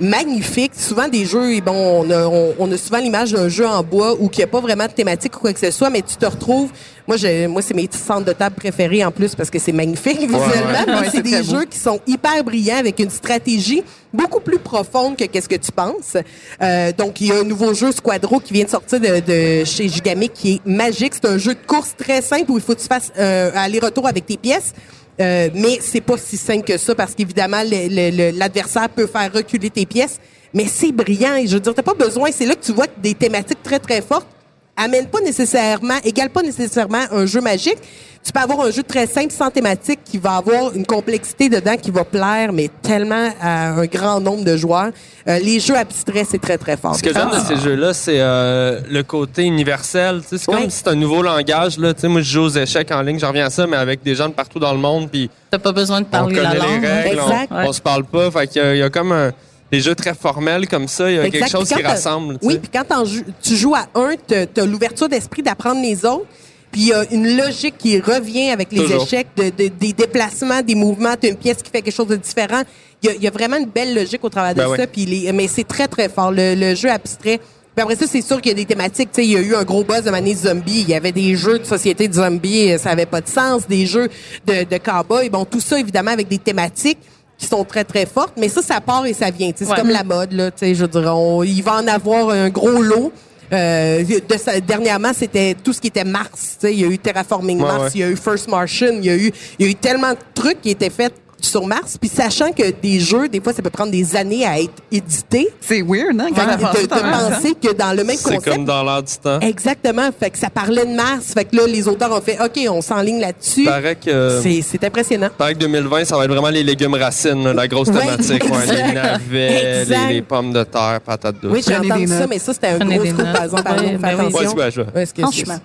[0.00, 0.72] magnifiques.
[0.76, 3.82] Souvent des jeux, et bon, on a, on, on a souvent l'image d'un jeu en
[3.82, 6.02] bois où il n'y a pas vraiment de thématique ou quoi que ce soit, mais
[6.02, 6.70] tu te retrouves.
[7.06, 10.18] Moi, je, moi, c'est mes centres de table préférés en plus parce que c'est magnifique
[10.18, 10.40] visuellement.
[10.42, 10.84] ouais.
[10.86, 11.58] mais Ouais, c'est c'est des beau.
[11.60, 15.70] jeux qui sont hyper brillants avec une stratégie beaucoup plus profonde que qu'est-ce que tu
[15.70, 16.16] penses.
[16.62, 19.64] Euh, donc, il y a un nouveau jeu Squadro qui vient de sortir de, de
[19.64, 21.12] chez Gigamic qui est magique.
[21.14, 24.08] C'est un jeu de course très simple où il faut que tu fasses euh, aller-retour
[24.08, 24.72] avec tes pièces.
[25.18, 29.86] Euh, mais c'est pas si simple que ça parce qu'évidemment l'adversaire peut faire reculer tes
[29.86, 30.18] pièces.
[30.52, 32.30] Mais c'est brillant je veux dire t'as pas besoin.
[32.32, 34.28] C'est là que tu vois des thématiques très très fortes
[34.76, 37.78] amène pas nécessairement, égale pas nécessairement un jeu magique.
[38.24, 41.76] Tu peux avoir un jeu très simple, sans thématique, qui va avoir une complexité dedans
[41.76, 44.90] qui va plaire, mais tellement à un grand nombre de joueurs.
[45.28, 46.96] Euh, les jeux abstraits, c'est très, très fort.
[46.96, 50.22] Ce que j'aime de ces jeux-là, c'est euh, le côté universel.
[50.26, 50.64] C'est comme Ouais.
[50.70, 51.78] si c'est un nouveau langage.
[51.78, 51.92] Là.
[52.02, 54.28] Moi, je joue aux échecs en ligne, j'en reviens à ça, mais avec des gens
[54.28, 55.08] de partout dans le monde.
[55.08, 56.82] Puis T'as pas besoin de on parler la connaît langue.
[56.82, 57.48] les règles, Exact.
[57.52, 58.28] on, on se parle pas.
[58.32, 59.30] Fait qu'il y a- il y, a comme un-
[59.72, 61.10] des jeux très formels comme ça.
[61.10, 61.38] Il y a Exact.
[61.40, 62.38] quelque chose qui rassemble.
[62.42, 63.04] Oui, puis quand
[63.42, 66.26] tu joues à un, tu as l'ouverture d'esprit d'apprendre les autres.
[66.72, 69.02] Puis il y a une logique qui revient avec les Toujours.
[69.04, 71.14] échecs, de, de- des déplacements, des mouvements.
[71.20, 72.62] Tu une pièce qui fait quelque chose de différent.
[73.02, 74.70] il y, a, il y a vraiment une belle logique au travers de Ben ça.
[74.82, 74.86] ouais.
[74.86, 76.32] Puis les- mais c'est très, très fort.
[76.32, 77.38] Le, le jeu abstrait.
[77.74, 79.10] Puis après ça, c'est sûr qu'il y a des thématiques.
[79.12, 80.80] Tu sais, il y a eu un gros buzz de Mané Zombie.
[80.82, 82.72] Il y avait des jeux de société de zombies.
[82.72, 83.66] euh, Ça avait pas de sens.
[83.68, 84.08] Des jeux
[84.46, 85.28] de, de cow-boys.
[85.30, 86.98] Bon, tout ça, évidemment, avec des thématiques
[87.38, 88.34] qui sont très, très fortes.
[88.38, 89.50] Mais ça, ça part et ça vient.
[89.52, 89.76] Tu sais, C'est Ouais.
[89.76, 90.50] comme la mode, là.
[90.50, 93.12] Tu sais, je dirais, on- il va en avoir un gros lot.
[93.52, 96.56] Euh, de ça- dernièrement, c'était tout ce qui était Mars.
[96.58, 97.90] Tu sais, il y a eu Terraforming Ouais, Mars, ouais.
[97.94, 100.10] il y a eu First Martian, il y a eu, il y a eu tellement
[100.10, 101.96] de trucs qui étaient faits sur Mars.
[102.00, 105.48] Puis sachant que des jeux, des fois, ça peut prendre des années à être édités.
[105.60, 106.28] C'est weird, hein?
[106.34, 108.48] quand pense de, penser que dans le même C'est concept.
[108.56, 109.38] comme dans l'air du temps.
[109.40, 110.08] Exactement.
[110.18, 111.32] Fait que ça parlait de Mars.
[111.34, 113.64] Fait que là, les auteurs ont fait, OK, on s'enligne là-dessus.
[113.64, 115.28] Paraît que, C'est, c'est impressionnant.
[115.36, 118.00] paraît que 2020, ça va être vraiment les légumes racines, là, la grosse Ouais.
[118.00, 118.44] thématique.
[118.44, 121.52] Ouais, les navets, les, les pommes de terre, patates douces.
[121.52, 123.32] Oui, j'ai entendu des ça, mais ça, c'était un Prenez gros notes.
[123.32, 123.62] par exemple.
[123.62, 124.26] Pardon, Ouais, fais ben oui.
[124.26, 124.52] attention.
[124.56, 124.92] Ouais, ouais, je vois.
[124.94, 125.58] Ouais, excuse- Franchement.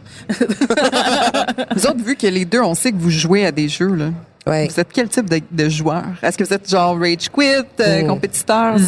[1.76, 4.06] Vous autres, vu que les deux, on sait que vous jouez à des jeux, là.
[4.48, 4.68] Ouais.
[4.68, 6.04] Vous êtes quel type de, de joueur?
[6.24, 7.46] Est-ce que vous êtes genre rage quit,
[7.80, 8.08] euh, Mm.
[8.08, 8.88] compétiteur, zen?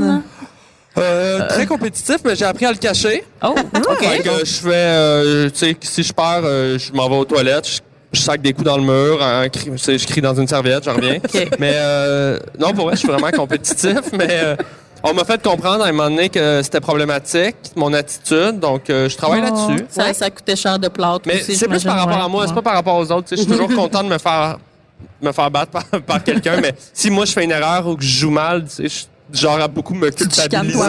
[0.00, 0.22] Zen?
[0.98, 3.24] Euh, très compétitif, mais j'ai appris à le cacher.
[3.42, 4.04] Oh, OK.
[4.04, 7.24] Fait que je fais, euh, tu sais, si je perds, euh, je m'en vais aux
[7.24, 7.80] toilettes, je,
[8.12, 11.16] je sac des coups dans le mur, je crie dans une serviette, j'en reviens.
[11.24, 11.48] OK.
[11.58, 14.56] Mais euh, non, pour vrai, je suis vraiment compétitif, mais euh,
[15.02, 19.08] on m'a fait comprendre à un moment donné que c'était problématique, mon attitude, donc euh,
[19.08, 19.86] je travaille là-dessus.
[19.88, 22.30] Ça, ça coûtait cher de plâtre Mais c'est plus par rapport à ouais.
[22.30, 23.28] moi, c'est pas par rapport aux autres.
[23.30, 24.58] Je suis toujours content de me faire
[25.20, 28.02] me faire battre par, par quelqu'un, mais si moi je fais une erreur ou que
[28.02, 30.78] je joue mal, tu sais, je genre à beaucoup me culpabiliser.
[30.78, 30.86] Ouais,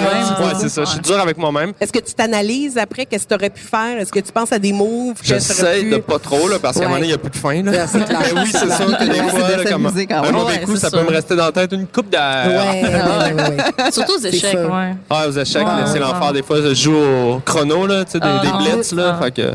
[0.59, 0.69] c'est ça.
[0.69, 0.83] ça.
[0.83, 1.71] Je suis dur avec moi-même.
[1.79, 3.05] Est-ce que tu t'analyses après?
[3.05, 3.97] Qu'est-ce que tu aurais pu faire?
[3.99, 5.91] Est-ce que tu penses à des moves J'essaie pu...
[5.91, 7.63] de pas trop, là, parce qu'à un moment donné, il n'y a plus de fin.
[7.63, 7.71] Là.
[7.71, 8.19] Ouais, c'est clair.
[8.35, 10.97] Mais oui, c'est que des fois, c'est de là, comme un mauvais coup, ça ça.
[10.97, 12.47] peut me rester dans la tête une coupe d'air.
[12.47, 13.91] Ouais, ouais, ouais, ouais.
[13.91, 14.95] Surtout aux échecs, ouais.
[15.09, 15.99] Ah, aux échecs, c'est ouais.
[15.99, 16.33] l'enfer.
[16.33, 18.57] Des fois, je joue au chrono, là, tu sais, des, Ah, non.
[18.57, 19.17] blitz, là.
[19.19, 19.23] Ah.
[19.23, 19.51] Fait que,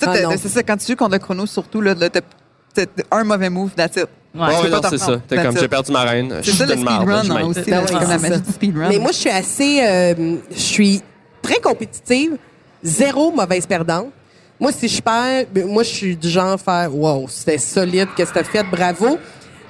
[0.00, 2.20] Ça, Ah, c'est ça, quand tu joues contre le chrono, surtout, là, t'as
[3.10, 4.08] un mauvais move, that's it.
[4.34, 4.68] Ouais.
[4.68, 5.20] Non, c'est ça.
[5.28, 5.60] T'es comme, it.
[5.60, 6.34] j'ai perdu ma reine.
[6.42, 8.34] Je C'est ça suis le speedrun hein, aussi, là, oui, c'est comme la c'est magie
[8.34, 8.38] ça.
[8.40, 8.88] du speedrun.
[8.88, 9.80] Mais moi, je suis assez...
[9.82, 10.14] euh,
[10.50, 11.02] je suis
[11.40, 12.36] très compétitive.
[12.82, 14.08] Zéro mauvaise perdante.
[14.58, 18.32] Moi, si je perds, ben, moi, je suis du genre faire «Wow, c'était solide, qu'est-ce
[18.32, 19.18] que t'as fait, bravo!»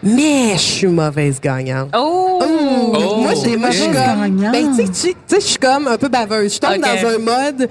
[0.03, 1.91] Mais je suis mauvaise gagnante.
[1.97, 2.39] Oh!
[2.43, 4.53] Oh, moi, j'ai moi, je suis mauvaise gagnante.
[4.53, 6.55] Ben, tu sais, tu sais, je suis comme un peu baveuse.
[6.55, 6.81] Je tombe Ok.
[6.81, 7.69] dans un mode...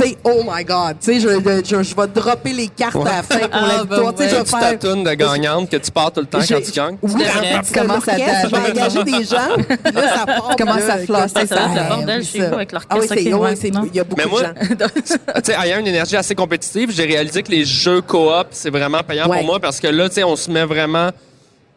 [0.00, 3.16] Tu sais, oh my God, tu sais, je, je, je vais dropper les cartes à
[3.16, 4.14] la fin pour Ah, la ben victoire.
[4.14, 4.78] Tu sais, je vais Tu ta faire...
[4.78, 6.98] toune de gagnante que tu pars tout le temps quand tu gagnes.
[7.02, 7.52] Oui, devrais.
[7.54, 9.36] parce que Commence à je vais engager des gens.
[9.94, 10.56] Là, ça part.
[10.58, 12.48] Commence à flosser, écoute, ça être le ouais, bordel chez ça.
[12.48, 14.88] vous avec l'orchestre, Ah oui, c'est, c'est- il y a beaucoup Mais moi, de gens.
[15.34, 19.02] tu sais, ayant une énergie assez compétitive, j'ai réalisé que les jeux coop, c'est vraiment
[19.02, 21.10] payant pour moi parce que là, tu sais, on se met vraiment.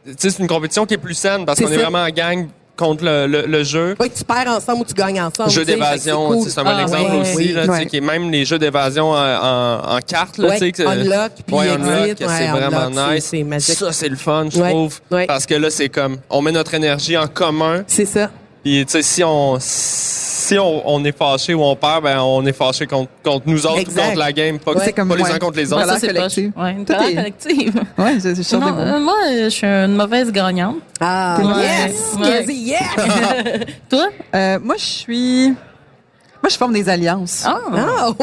[0.05, 2.09] Tu sais, c'est une compétition qui est plus saine parce C'est qu'on est vraiment en
[2.09, 3.95] gang contre le, le- le jeu.
[3.99, 5.49] Ouais, tu perds ensemble ou tu gagnes ensemble.
[5.51, 7.19] Jeu d'évasion, fait que tu sais, c'est un bon Ah, exemple ouais.
[7.21, 7.53] aussi.
[7.53, 7.85] Là, tu sais, Ouais.
[7.85, 10.37] qui est même les jeux d'évasion en, en, en cartes.
[10.37, 13.25] Là, Ouais, tu sais, que- unlock, puis ouais, exit, unlock, ouais, c'est vraiment unlock, nice.
[13.29, 13.75] c'est magique.
[13.77, 14.99] Ça, c'est le fun, je Ouais, trouve.
[15.11, 15.27] ouais.
[15.27, 17.83] Parce que là, c'est comme, on met notre énergie en commun.
[17.87, 18.29] C'est ça.
[18.63, 22.45] Puis, tu sais, si on, si on, on est fâché ou on perd, ben, on
[22.45, 24.01] est fâché contre, contre nous autres Exact.
[24.01, 24.91] ou contre la game, pas, Ouais.
[24.93, 25.31] Comme- pas les ouais.
[25.31, 25.85] uns contre les autres.
[25.87, 26.51] ça, c'est collective.
[26.55, 27.73] Ouais, une Tout colère est- collective.
[27.97, 28.79] Ouais, je, Non, mots.
[28.79, 30.75] euh, moi, je suis une mauvaise gagnante.
[30.99, 31.63] Ah, Ouais.
[31.63, 32.13] yes!
[32.19, 32.29] Ouais.
[32.39, 32.81] Gazi, yes!
[33.89, 34.09] Toi?
[34.35, 35.47] Euh, moi, je suis...
[35.47, 37.43] Moi, je forme des alliances.
[37.47, 37.59] Ah!
[37.75, 38.19] Ah, OK.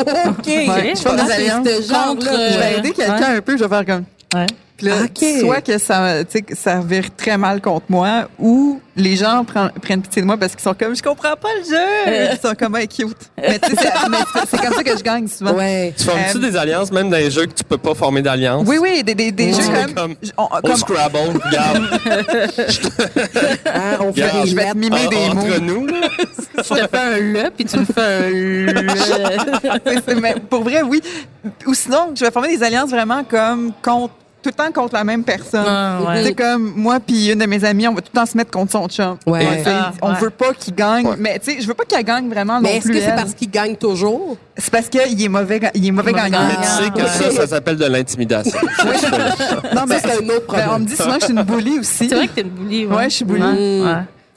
[0.46, 2.06] Ouais, Je pense des alliances ce genre-là.
[2.08, 4.04] contre, Je vais aider quelqu'un un peu, je vais faire comme...
[4.34, 4.46] Ouais.
[4.78, 4.94] Puis là,
[5.40, 9.44] soit que ça, tu sais, que ça vire très mal contre moi, ou les gens
[9.44, 12.30] prennent, prennent pitié de moi parce qu'ils sont comme, je comprends pas le jeu.
[12.32, 13.16] Ils sont comme, hey, cute.
[13.36, 13.76] Mais tu sais,
[14.50, 15.52] c'est- comme ça que je gagne souvent.
[15.54, 15.92] Ouais.
[15.98, 18.64] Tu formes-tu Euh, des alliances, même dans les jeux que tu peux pas former d'alliance?
[18.68, 22.00] Oui, oui, des, des, jeux comme, comme- on- Au comme- Scrabble, regarde.
[23.66, 25.60] Hein, on fait Regarde, des je vais te mimer des entre mots.
[25.60, 26.00] nous, là.
[26.58, 30.20] Je te fais un le, puis tu me fais un le.
[30.20, 31.00] Mais pour vrai, oui.
[31.66, 34.12] Ou sinon, je vais former des alliances vraiment comme contre
[34.42, 35.64] tout le temps contre la même personne.
[35.66, 36.22] Ah, ouais.
[36.24, 38.50] Sais, comme moi puis une de mes amies, on va tout le temps se mettre
[38.50, 39.16] contre son chum.
[39.26, 39.62] Ouais.
[39.66, 40.18] Ah, on ouais.
[40.20, 41.16] veut pas qu'il gagne, Ouais.
[41.18, 42.94] mais tu sais, je veux pas qu'elle gagne vraiment Mais non est-ce plus.
[42.94, 44.36] que c'est parce qu'il gagne toujours?
[44.56, 46.40] C'est parce qu'il est mauvais, il est mauvais gagnant.
[46.46, 47.34] Mais tu sais que ça, Ouais.
[47.34, 48.58] ça s'appelle de l'intimidation.
[49.74, 50.68] Non, mais Ça, c'est un autre ben, problème.
[50.74, 52.08] on me dit souvent que je suis une bully aussi.
[52.08, 52.94] C'est vrai que t'es une bully, ouais.
[52.96, 53.82] Ouais, je suis bully.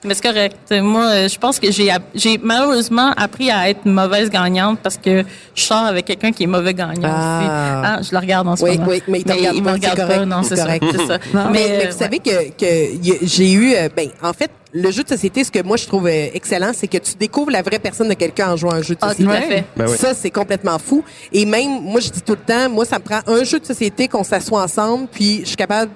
[0.04, 0.58] Mais c'est correct.
[0.82, 5.24] Moi, euh, je pense que j'ai j'ai malheureusement appris à être mauvaise gagnante parce que
[5.54, 7.38] je sors avec quelqu'un qui est mauvais gagnant Ah.
[7.40, 7.50] aussi.
[7.86, 8.90] Ah, je le regarde en ce Oui, moment.
[8.90, 10.26] oui, mais regarde il pas, me regarde pas.
[10.26, 10.64] Non, c'est ça.
[10.66, 10.86] correct.
[10.92, 11.18] C'est ça.
[11.34, 15.04] mais, mais euh, vous savez que, que j'ai eu, euh, ben, en fait, le jeu
[15.04, 18.08] de société, ce que moi je trouve excellent, c'est que tu découvres la vraie personne
[18.10, 19.26] de quelqu'un en jouant à un jeu de Ah, société.
[19.30, 19.64] tout à fait.
[19.78, 19.98] Ben oui.
[19.98, 21.04] Ça, c'est complètement fou.
[21.34, 23.66] Et même, moi, je dis tout le temps, moi, ça me prend un jeu de
[23.66, 25.92] société qu'on s'assoit ensemble, puis je suis capable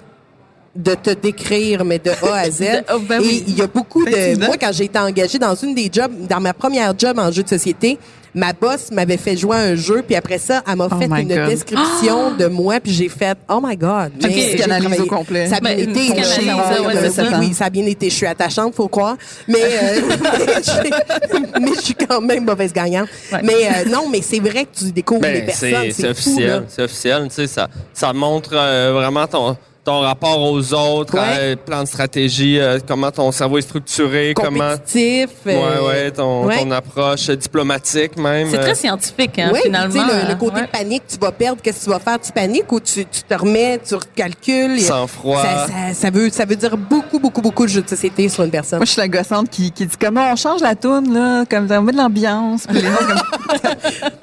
[0.76, 2.60] de te décrire, mais de A à Z.
[2.60, 3.44] De- oh, ben Et oui.
[3.48, 4.38] il y a beaucoup de...
[4.46, 7.44] Moi, quand j'ai été engagée dans une des jobs, dans ma première job en jeu
[7.44, 7.98] de société,
[8.34, 11.08] ma boss m'avait fait jouer à un jeu, puis après ça, elle m'a Oh fait
[11.08, 11.48] my une God.
[11.48, 15.06] description de moi, puis j'ai fait «Oh my God!» Ok, Mais j'ai psychanalyse travaillé- au
[15.16, 15.48] complet.
[15.48, 15.88] Ça a bien été.
[15.88, 17.24] ouais, euh, oui, ça.
[17.40, 18.10] oui, ça a bien été.
[18.10, 19.16] Je suis attachante, faut croire.
[19.48, 20.02] Mais, euh,
[21.62, 23.08] mais je suis quand même mauvaise gagnante.
[23.32, 23.40] Ouais.
[23.44, 25.92] Mais euh, non, mais c'est vrai que tu découvres les Ben, personnes.
[25.92, 26.64] c'est officiel.
[26.68, 27.28] C'est officiel.
[27.30, 29.56] Tu sais, ça, ça montre euh, vraiment ton,
[29.86, 31.22] ton rapport aux autres, Ouais.
[31.40, 34.72] euh, plan de stratégie, euh, comment ton cerveau est structuré, comment.
[34.72, 35.30] Compétitif.
[35.46, 36.58] Ouais, euh, ouais, ton, ouais.
[36.58, 38.50] ton approche euh, diplomatique même.
[38.50, 39.94] C'est euh, très scientifique, hein, Oui, finalement.
[39.94, 40.62] tu sais, le, le côté Ouais.
[40.64, 42.20] de panique, tu vas perdre, qu'est-ce que tu vas faire?
[42.20, 44.80] Tu paniques ou tu, tu te remets, tu recalcules?
[44.82, 45.44] Sang-froid.
[45.44, 48.44] Ça, ça, ça veut, ça veut dire beaucoup, beaucoup, beaucoup de jeux de société sur
[48.44, 48.80] une personne.
[48.80, 51.68] Moi, je suis la gossante qui, qui dit comment on change la toune, là, comme
[51.68, 52.66] ça, on met de l'ambiance.
[52.68, 53.62] Puis les gens, comme,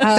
[0.01, 0.17] Ah,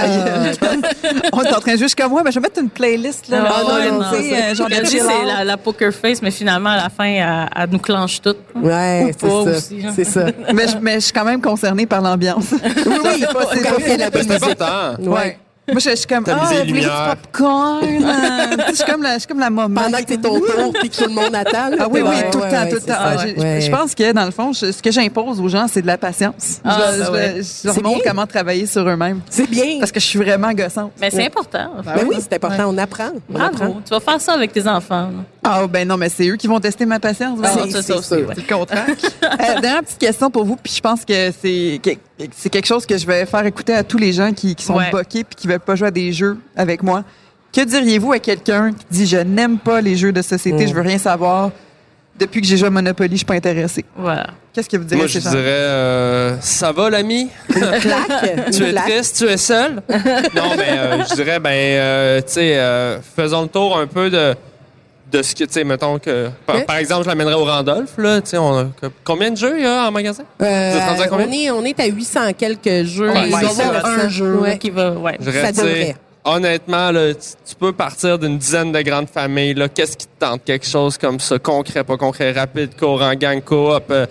[1.32, 3.44] on est en train de jouer jusqu'à moi, ben, je vais mettre une playlist, là.
[3.46, 5.02] Ah, là, ouais, non, c'est- euh, genre de chill.
[5.38, 8.38] La, la poker face, mais finalement, à la fin, elle, elle nous clenche toutes.
[8.56, 9.58] ouais, Ou c'est pas ça.
[9.58, 9.92] aussi, hein.
[9.94, 10.26] C'est ça.
[10.52, 12.46] mais, je, mais je suis quand même concernée par l'ambiance.
[12.52, 15.43] Oui, oui, pas- c'est pas- c'est musique.
[15.66, 16.86] Moi, je, je suis comme, ah, les voulez-vous du
[17.32, 17.80] popcorn?
[17.82, 19.82] Sais, je suis comme la, je suis comme la maman.
[19.82, 21.70] Pendant que c'est ton tour puis que tout le monde attend.
[21.70, 22.94] là, Ah oui, oui, ouais, tout le ouais, temps, ouais, tout le temps.
[22.98, 23.60] Ah.
[23.60, 25.96] Je pense que, dans le fond, je- ce que j'impose aux gens, c'est de la
[25.96, 26.60] patience.
[26.64, 27.42] Ah, je, ben je- ouais.
[27.42, 28.10] je leur montre bien.
[28.12, 29.20] comment travailler sur eux-mêmes.
[29.30, 29.78] C'est bien.
[29.78, 30.92] Parce que je suis vraiment gossante.
[31.00, 31.70] Mais c'est important.
[31.82, 33.10] Ben oui, c'est important, on apprend.
[33.32, 33.80] On apprend.
[33.86, 35.06] Tu vas faire ça avec tes enfants.
[35.10, 35.24] là.
[35.46, 37.38] Ah, ben non, mais c'est eux qui vont tester ma patience.
[37.42, 38.02] Ah, c'est ça.
[38.02, 38.86] C'est le contraire.
[39.22, 42.86] euh, dernière petite question pour vous, puis je pense que c'est que- c'est quelque chose
[42.86, 45.48] que je vais faire écouter à tous les gens qui, qui sont boqués puis qui
[45.54, 47.04] veulent pas jouer à des jeux avec moi.
[47.52, 50.68] Que diriez-vous à quelqu'un qui dit je n'aime pas les jeux de société, Mm.
[50.68, 51.50] je veux rien savoir.
[52.18, 53.84] Depuis que j'ai joué à Monopoly, je suis pas intéressé.
[53.96, 54.28] Voilà.
[54.52, 55.30] Qu'est-ce que vous direz Moi, à je ces gens?
[55.30, 57.28] dirais, euh, ça va l'ami?
[58.52, 59.82] Tu es triste, tu es seul?
[59.88, 64.10] non, mais euh, je dirais, ben, euh, tu sais, euh, faisons le tour un peu
[64.10, 64.34] de,
[65.10, 66.64] de ce que, tu sais, mettons que, par, Ouais.
[66.64, 68.66] par exemple, je l'amènerais au Randolph, là, tu sais, on a-
[69.04, 70.24] combien de jeux il y a en magasin?
[70.42, 71.26] Euh, Vous êtes rendu à combien?
[71.26, 73.10] on, est, on est à 800 quelques jeux.
[73.14, 74.58] Oh Il avoir un jeu Ouais.
[74.58, 74.90] qui va.
[74.92, 75.16] Ouais.
[75.20, 75.94] Je dirais, Ça devrait.
[76.24, 80.18] honnêtement, là, tu, tu peux partir d'une dizaine de grandes familles, là, qu'est-ce qui te
[80.24, 80.42] tente?
[80.44, 84.06] Quelque chose comme ça, concret, pas concret, rapide, courant, gang, coop, euh,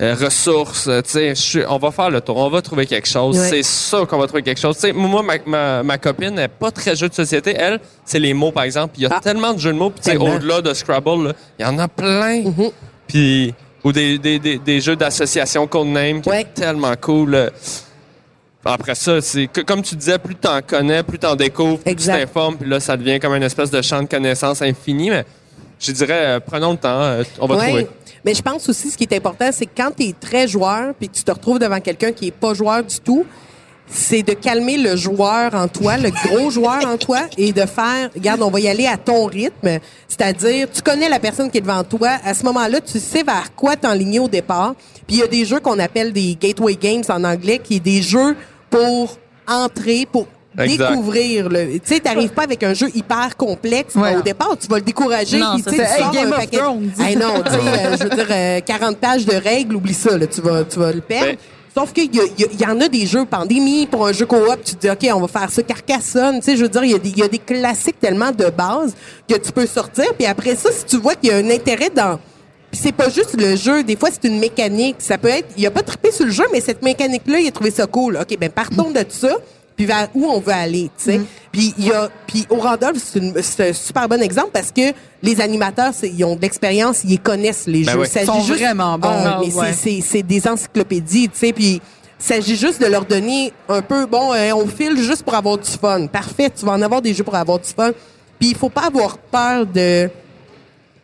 [0.00, 3.36] euh, ressources, euh, tu sais, on va faire le tour, on va trouver quelque chose.
[3.38, 3.48] Ouais.
[3.48, 4.76] C'est sûr qu'on va trouver quelque chose.
[4.76, 7.54] Tu sais, moi, ma, ma, ma copine n'est pas très jeu de société.
[7.58, 8.94] Elle, c'est les mots, par exemple.
[8.96, 9.20] Il y a Ah.
[9.20, 9.90] tellement de jeux de mots.
[9.90, 12.42] Puis, au-delà de Scrabble, il y en a plein.
[12.42, 12.70] Mhm.
[13.08, 16.42] Puis, ou des, des, des, des jeux d'association codename qui Ouais.
[16.42, 17.34] est tellement cool.
[17.34, 17.50] euh.
[18.64, 22.56] Après ça, c'est comme tu disais, plus t'en connais, plus t'en découvres, plus tu t'informes,
[22.58, 25.08] puis là, ça devient comme une espèce de champ de connaissances infini.
[25.10, 25.24] Mais
[25.80, 27.66] je dirais, euh, prenons le temps, euh, on va Ouais.
[27.66, 27.86] trouver.
[28.24, 30.94] Mais je pense aussi, ce qui est important, c'est que quand tu es très joueur,
[30.94, 33.24] puis que tu te retrouves devant quelqu'un qui est pas joueur du tout,
[33.90, 38.10] c'est de calmer le joueur en toi, le gros joueur en toi, et de faire,
[38.14, 39.78] regarde, on va y aller à ton rythme.
[40.08, 42.10] C'est-à-dire, tu connais la personne qui est devant toi.
[42.24, 44.74] À ce moment-là, tu sais vers quoi t'enligner au départ.
[45.06, 47.80] Puis il y a des jeux qu'on appelle des gateway games en anglais, qui est
[47.80, 48.36] des jeux
[48.70, 50.26] pour entrer, pour
[50.58, 50.90] Exact.
[50.90, 51.72] découvrir le.
[51.74, 53.94] Tu sais, t'arrives pas avec un jeu hyper complexe.
[53.94, 54.16] Ouais.
[54.16, 55.38] Au départ, tu vas le décourager.
[55.38, 56.90] Non, puis, ça, tu Hey, sors Game un of paquet- Thrones.
[57.00, 60.16] Hey, non, tu sais, euh, je veux dire, euh, 40 pages de règles, oublie ça,
[60.16, 61.32] là, tu vas, tu vas le perdre.
[61.32, 61.36] Ben-
[61.76, 64.80] Sauf qu'il y, y en a des jeux pandémie pour un jeu coop, tu te
[64.80, 66.40] dis, OK, on va faire ça Carcassonne.
[66.40, 68.32] Tu sais, je veux dire, il y, a des, il y a des classiques tellement
[68.32, 68.94] de base
[69.28, 70.06] que tu peux sortir.
[70.14, 72.18] Puis après ça, si tu vois qu'il y a un intérêt dans.
[72.72, 74.96] Puis c'est pas juste le jeu, des fois c'est une mécanique.
[74.98, 77.50] Ça peut être, il a pas trippé sur le jeu, mais cette mécanique-là, il a
[77.52, 78.16] trouvé ça cool.
[78.20, 79.36] OK, ben partons de ça,
[79.78, 81.20] puis vers où on veut aller, tu sais.
[81.52, 84.72] Puis il y a, puis au Randolph, c'est une- c'est un super bon exemple parce
[84.72, 88.04] que les animateurs, c'est- ils ont de l'expérience, ils connaissent les Ben jeux.
[88.04, 89.08] s'agit Ils sont juste- vraiment bons.
[89.08, 89.72] Ah, Ah, mais c'est- ouais.
[89.72, 91.80] c'est c'est des encyclopédies, tu sais, puis il
[92.18, 95.70] s'agit juste de leur donner un peu, bon, euh, on file juste pour avoir du
[95.70, 96.08] fun.
[96.08, 97.92] Parfait, tu vas en avoir des jeux pour avoir du fun.
[98.40, 100.10] Puis il faut pas avoir peur de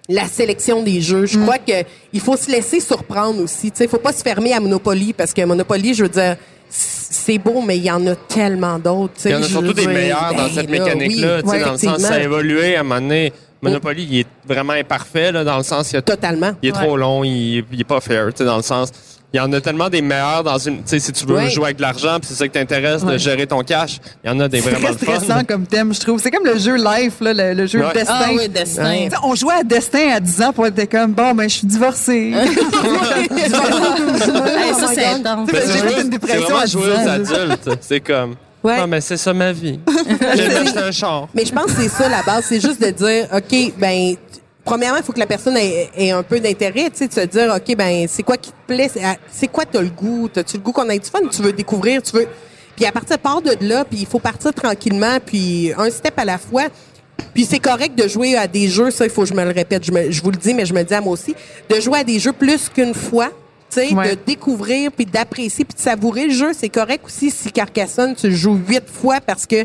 [0.08, 1.24] la sélection des jeux.
[1.26, 1.72] Je crois que
[2.12, 3.70] il faut se laisser surprendre aussi.
[3.70, 6.36] Tu sais, faut pas se fermer à Monopoly parce que Monopoly, je veux dire,
[6.76, 9.14] c'est beau, mais il y en a tellement d'autres.
[9.24, 11.64] Il y en a surtout des meilleurs dans ben cette là, mécanique-là, oui, tu sais,
[11.64, 13.32] dans le sens, ça a évolué à un moment donné.
[13.62, 16.52] Monopoly, il est vraiment imparfait, là, dans le sens, il, a- Totalement.
[16.62, 18.90] il est trop long, il, il est pas fair, tu sais, dans le sens,
[19.34, 21.50] il y en a tellement des meilleurs dans une, tu sais, si tu veux Ouais.
[21.50, 24.32] jouer avec de l'argent, puis c'est ça qui t'intéresse, de gérer ton cash, il y
[24.32, 25.20] en a des C'est vraiment très le fun.
[25.20, 26.20] stressant comme thème, je trouve.
[26.22, 27.92] C'est comme le jeu Life, là, le, le jeu Ouais.
[27.92, 28.14] Destin.
[28.16, 29.08] Ah oui, Destin.
[29.24, 32.32] On jouait à Destin à 10 ans pour être comme, bon, ben, je suis divorcée.
[34.56, 35.48] Hey, ça, c'est intense.
[35.52, 37.70] J'ai c'est fait une dépression c'est vraiment à jouer 10 aux ans, adultes.
[37.80, 38.78] C'est comme, Ouais.
[38.78, 39.78] non, mais c'est ça ma vie.
[40.36, 41.28] J'ai acheté un char.
[41.34, 44.14] Mais je pense que c'est ça la base, c'est juste de dire, ok, ben,
[44.64, 47.20] premièrement, il faut que la personne ait, ait un peu d'intérêt, tu sais, de se
[47.20, 48.90] dire, ok, ben, c'est quoi qui te plaît,
[49.30, 52.02] c'est quoi t'as le goût, t'as-tu le goût qu'on ait du fun, tu veux découvrir,
[52.02, 52.26] tu veux,
[52.76, 56.24] puis à partir part de là, puis il faut partir tranquillement, puis un step à
[56.24, 56.64] la fois.
[57.32, 59.50] Puis c'est correct de jouer à des jeux, ça, il faut que je me le
[59.50, 61.34] répète, je, me- je vous le dis, mais je me le dis à moi aussi,
[61.68, 63.30] de jouer à des jeux plus qu'une fois.
[63.70, 64.10] Tu Ouais.
[64.10, 66.52] de découvrir puis d'apprécier puis de savourer le jeu.
[66.56, 69.64] C'est correct aussi si Carcassonne, tu joues huit fois parce que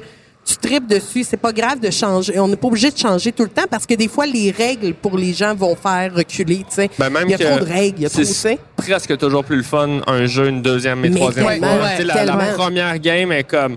[0.49, 1.23] tu tripes dessus.
[1.23, 2.39] C'est pas grave de changer.
[2.39, 4.95] On n'est pas obligé de changer tout le temps parce que des fois, les règles
[4.95, 6.89] pour les gens vont faire reculer, tu sais.
[6.97, 8.21] Ben, même il y a trop de règles, il y a trop,
[8.75, 11.55] presque toujours plus le fun un jeu, une deuxième et Mais troisième fois.
[11.55, 13.75] ouais, la, première game est comme.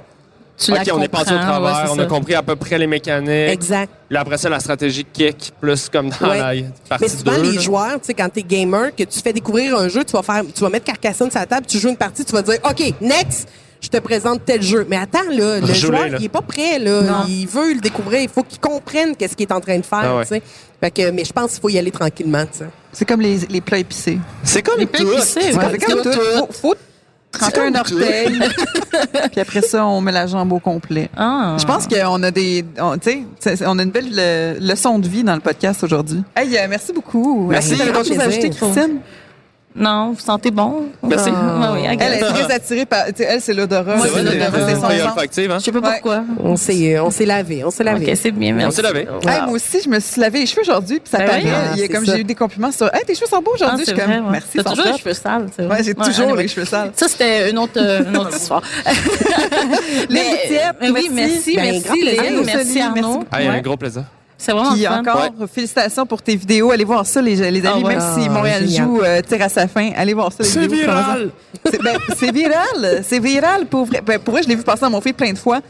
[0.56, 2.86] Tu OK, on est passé au ouais, travers, on a compris à peu près les
[2.86, 3.50] mécaniques.
[3.50, 3.90] Exact.
[4.10, 6.64] Là, après ça, la stratégie kick, plus comme dans Ouais.
[6.88, 7.42] la Mais souvent, 2.
[7.42, 7.60] les là.
[7.60, 10.42] joueurs, tu sais, quand t'es gamer, que tu fais découvrir un jeu, tu vas faire,
[10.54, 12.94] tu vas mettre Carcassonne sur la table, tu joues une partie, tu vas dire, OK,
[13.00, 13.48] next,
[13.82, 14.86] je te présente tel jeu.
[14.88, 16.16] Mais attends, là, le joueur, là.
[16.18, 17.02] il est pas prêt, là.
[17.02, 17.24] Non.
[17.28, 18.20] Il veut le découvrir.
[18.22, 20.22] Il faut qu'il comprenne qu'est-ce qu'il est en train de faire, Ah ouais.
[20.22, 20.42] tu sais.
[20.80, 22.66] Fait que, mais je pense qu'il faut y aller tranquillement, tu sais.
[22.92, 24.18] C'est comme les, les plats épicés.
[24.44, 25.12] C'est comme Les plats tout.
[25.12, 26.20] épicés, ouais, c'est comme tout, tout.
[26.38, 26.74] Faut, faut
[27.30, 28.38] tremper un orteil.
[29.32, 31.08] puis après ça, on met la jambe au complet.
[31.16, 31.56] Ah.
[31.58, 34.98] Je pense qu'on a des, on, tu sais, c'est- on a une belle euh, leçon
[34.98, 36.22] de vie dans le podcast aujourd'hui.
[36.36, 37.46] Hey, euh, merci beaucoup.
[37.48, 37.72] Merci.
[37.72, 38.50] Que t'avais Grand choses à ajouter.
[38.50, 38.98] Christine?
[39.74, 40.88] Non, vous sentez bon?
[41.02, 41.30] Merci.
[41.34, 43.96] Ah, oui, Elle est très attirée par, tu sais, elle, c'est l'odorat.
[43.96, 44.68] Moi, C'est l'odorat.
[44.68, 45.58] c'est son olfactive, hein?
[45.60, 45.92] Je sais pas Ouais.
[45.94, 46.24] pourquoi.
[46.44, 48.10] On s'est, on s'est lavé, on s'est lavé.
[48.12, 48.76] Ok, c'est bien, merci.
[48.76, 49.00] s'est lavé.
[49.00, 49.06] Hey,
[49.40, 49.44] Wow.
[49.46, 51.42] moi aussi, je me suis lavé les cheveux aujourd'hui, puis ça Ben paraît.
[51.42, 51.50] oui.
[51.54, 52.12] Ah, il y a c'est comme ça.
[52.14, 53.84] j'ai eu des compliments sur Hey, tes cheveux sont beaux Ah, aujourd'hui.
[53.86, 54.30] je c'est suis comme vrai, ouais.
[54.30, 54.48] merci.
[54.56, 56.92] T'as toujours les cheveux sales, c'est Ouais, j'ai toujours les cheveux sales.
[56.94, 58.62] Ça, c'était une autre, euh, une autre histoire.
[60.10, 60.50] Mais
[60.92, 62.22] oui, merci, Ben, merci, plaisir.
[62.22, 63.24] Lynn, merci Arnaud.
[63.30, 64.04] Ah, un gros plaisir.
[64.42, 64.98] C'est vraiment Puis fun.
[65.00, 66.72] encore, félicitations pour tes vidéos.
[66.72, 67.82] Allez voir ça, les, les amis.
[67.84, 67.96] Ah ouais.
[67.96, 70.42] Même si Ah, Montréal joue euh, tire à sa fin, allez voir ça.
[70.42, 71.30] les C'est viral.
[71.70, 73.02] C'est ben, c'est viral.
[73.04, 74.00] C'est viral pour vrai.
[74.04, 75.60] Ben, pour vrai, je l'ai vu passer dans mon feed plein de fois.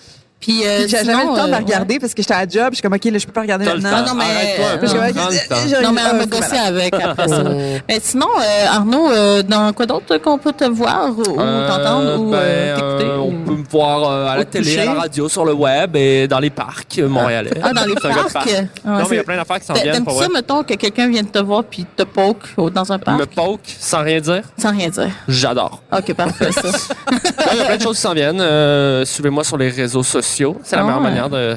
[0.43, 2.47] Puis, euh, Puis J'ai jamais le temps de euh, la regarder parce que j'étais à
[2.47, 2.69] job.
[2.71, 3.91] Je suis comme, OK, là, je peux pas regarder maintenant.
[4.05, 4.07] temps.
[4.09, 4.87] non, mais- peu.
[4.87, 7.45] Je- Non, mais on va gosser avec après ça.
[7.89, 11.69] Mais sinon, euh, Arnaud, euh, dans quoi d'autre qu'on peut te voir ou, ou Euh,
[11.69, 13.11] t'entendre ou ben, euh, t'écouter?
[13.11, 14.81] euh, ou- on peut me voir euh, à la télé, toucher.
[14.89, 17.53] à la radio, sur le web et dans les parcs euh, montréalais.
[17.63, 18.33] Ah, dans les parcs?
[18.33, 18.49] parc.
[18.53, 20.75] Ah, non, mais il y a plein d'affaires qui s'en viennent T'aimes ça, mettons, que
[20.75, 23.19] quelqu'un vienne te voir puis te poke dans un parc?
[23.21, 25.11] Me poke sans rien dire, Sans rien dire.
[25.29, 25.83] j'adore.
[25.97, 26.63] OK, parfait, ça.
[27.13, 27.19] Non,
[27.53, 28.41] Il y a plein de choses qui s'en viennent.
[28.41, 30.32] Euh, Suivez-moi sur les réseaux sociaux.
[30.65, 31.03] C'est la Ah, meilleure ouais.
[31.03, 31.57] manière de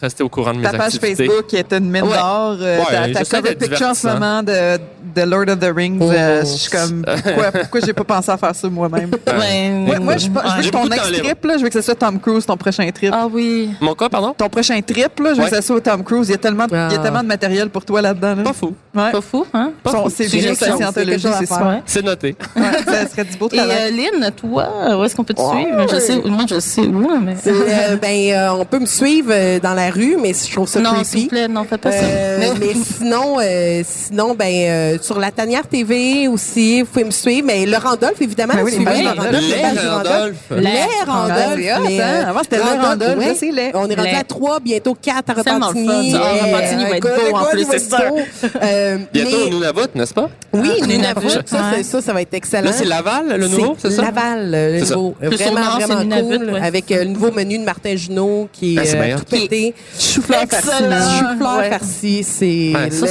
[0.00, 1.26] rester au courant de mes Ta page activités.
[1.26, 2.16] Facebook est une mine Ouais.
[2.16, 2.56] d'or.
[2.60, 4.78] Euh, Ouais, ta ta j'essaie cover picture en ce moment de,
[5.14, 5.98] de Lord of the Rings.
[6.02, 6.46] euh, Oh.
[6.46, 9.10] je suis comme, pourquoi, pourquoi j'ai pas pensé à faire ça moi-même?
[9.26, 11.82] Ouais, Moi, moi, je, je veux que ton next trip, là, je veux que ce
[11.82, 13.12] soit Tom Cruise, ton prochain trip.
[13.14, 13.70] Ah oui.
[13.80, 14.34] Mon quoi, pardon?
[14.36, 15.50] Ton prochain trip, là, je veux Ouais.
[15.50, 16.28] que ce soit Tom Cruise.
[16.28, 16.98] Il y a tellement, de- il y a Ah.
[16.98, 18.34] tellement de matériel pour toi là-dedans.
[18.36, 18.42] Là.
[18.42, 18.74] Pas fou.
[18.94, 19.10] Ouais.
[19.12, 19.72] Pas fou, hein?
[20.10, 22.36] C'est quelque la scientologie, c'est quelque c'est noté.
[22.56, 23.76] Ouais, ça serait du beau Et travail.
[23.80, 23.90] euh,
[24.20, 25.62] Lynn, toi, où est-ce qu'on peut te Ouais.
[25.62, 25.86] suivre?
[25.92, 27.34] Je sais, moi, je sais où, mais...
[27.46, 30.80] Euh, ben, euh, on peut me suivre euh, dans la rue, mais je trouve ça
[30.80, 31.22] non, s'il creepy.
[31.22, 31.98] vous plaît, non, fais pas ça.
[32.02, 37.10] Euh, mais sinon, euh, sinon, ben euh, sur la Tanière TV aussi, vous pouvez me
[37.10, 37.46] suivre.
[37.46, 40.66] Mais le Randolph, évidemment, Ben oui, suivez les le pages Randolph, Les
[41.06, 41.56] Randolph.
[41.58, 42.00] Les Randolph.
[42.24, 43.50] Ah, Avant, c'était le Randolph, c'est.
[43.74, 46.12] On est rendu à trois, bientôt quatre à Repentigny.
[46.12, 46.20] ça.
[46.22, 48.18] Ah, Euh, Repentigny va être beau, en plus, il va c'est beau.
[48.62, 50.30] Euh, Bientôt au Nunavut, n'est-ce pas?
[50.52, 50.86] Oui, Nunavut,
[51.26, 52.64] Nunavut, ça, ça, ça va être excellent.
[52.66, 54.02] Là, c'est Laval, le nouveau, c'est ça?
[54.02, 54.94] Laval, le C'est ça.
[54.96, 55.14] nouveau.
[55.20, 56.56] Vraiment, vraiment cool.
[56.62, 57.04] avec c'est ça.
[57.04, 59.18] le nouveau menu de Martin Junot qui Ah, est hot.
[59.18, 59.74] tout pété.
[59.98, 60.90] Chou-fleur Excellent.
[60.90, 61.18] farci.
[61.18, 63.06] Chou-fleur farci, c'est ça.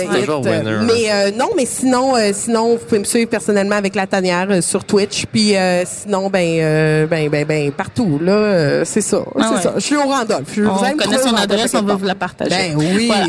[0.83, 4.61] Mais non, mais sinon, euh, sinon, vous pouvez me suivre personnellement avec la tanière euh,
[4.61, 5.25] sur Twitch.
[5.27, 8.19] Puis euh, sinon, ben, euh, ben, ben, ben, partout.
[8.21, 9.61] Là, euh, c'est ça, Ah c'est ouais.
[9.61, 9.73] ça.
[9.75, 10.47] Je suis au Randolph.
[10.53, 12.49] Je- On vous connaît son adresse, on va vous la partager.
[12.49, 13.27] Ben oui, Voilà.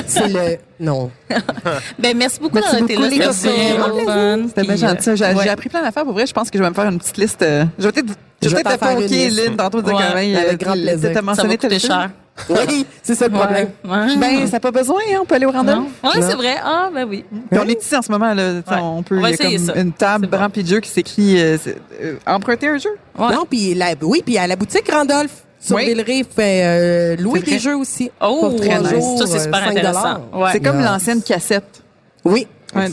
[0.06, 1.10] c'est le non.
[1.98, 3.32] Ben, merci beaucoup d'avoir été là.
[3.32, 4.48] C'était vraiment le fun.
[4.48, 5.10] C'était bien gentil.
[5.16, 5.34] J'ai ouais.
[5.42, 6.04] j'ai appris plein d'affaires.
[6.04, 7.42] Pour vrai, je pense que je vais me faire une petite liste.
[7.42, 8.08] euh, Je vais peut-être
[8.42, 9.36] je Je vais vais peut-être t'en faire te une liste.
[9.46, 11.08] Lynn, tantôt, dire Ouais, avec grand plaisir.
[11.08, 12.10] Ça va mentionné coûter cher.
[12.50, 13.68] Oui, c'est ça le problème.
[13.84, 14.16] Ouais.
[14.16, 15.50] Ben, ça n'a pas besoin, hein, on peut aller au.
[15.52, 15.86] Ouais, Non.
[16.14, 16.56] c'est vrai.
[16.64, 17.24] Ah, ben oui.
[17.50, 18.54] Puis on est ici en ce moment, là.
[18.54, 18.62] Ouais.
[18.82, 19.80] On peut, On va il y a essayer comme ça.
[19.80, 20.38] une table bon.
[20.38, 21.56] remplie de jeux qui s'écrit euh,
[22.02, 22.90] euh, emprunter un jeu.
[23.16, 23.32] Ouais.
[23.32, 25.84] Non, puis la, oui, puis à la boutique Randolph sur Oui.
[25.86, 28.10] Villeray, fait euh, louer des jeux aussi.
[28.20, 28.90] Oh, Pour nice.
[28.90, 30.20] jours, ça, c'est super 5 intéressant.
[30.32, 30.50] Ouais.
[30.52, 30.84] C'est comme Yes.
[30.86, 31.82] l'ancienne cassette.
[32.24, 32.48] Oui,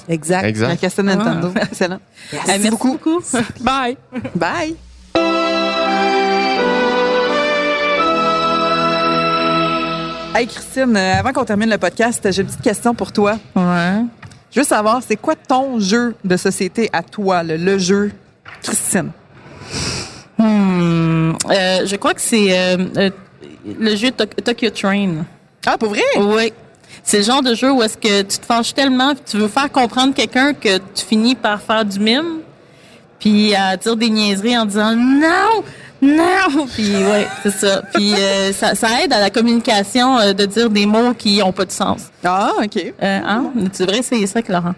[0.08, 0.56] exact.
[0.60, 1.52] La cassette Nintendo.
[1.62, 2.00] Excellent.
[2.32, 2.98] Eh, Merci beaucoup.
[3.62, 3.98] Bye!
[4.36, 4.76] Bye.
[10.34, 13.38] Hey Christine, euh, avant qu'on termine le podcast, j'ai une petite question pour toi.
[13.56, 14.02] Ouais.
[14.52, 18.12] Je veux savoir, c'est quoi ton jeu de société à toi, le, le jeu
[18.64, 19.12] Christine?
[20.38, 21.34] Hmm.
[21.50, 23.10] Euh, je crois que c'est euh,
[23.80, 25.26] le jeu Tok- Tokyo Train.
[25.66, 26.02] Ah, pour vrai?
[26.18, 26.54] Oui.
[27.04, 29.72] C'est le genre de jeu où est-ce que tu te fâches tellement, tu veux faire
[29.72, 32.40] comprendre quelqu'un que tu finis par faire du mime,
[33.20, 35.64] puis à dire des niaiseries en disant non,
[36.02, 37.84] non, puis ouais, c'est ça.
[37.94, 41.52] Puis euh, ça, ça aide à la communication euh, de dire des mots qui ont
[41.52, 42.04] pas de sens.
[42.24, 42.78] Ah, OK.
[42.78, 42.92] Euh,
[43.24, 43.52] hein?
[43.74, 44.74] Tu devrais essayer ça avec Laurent.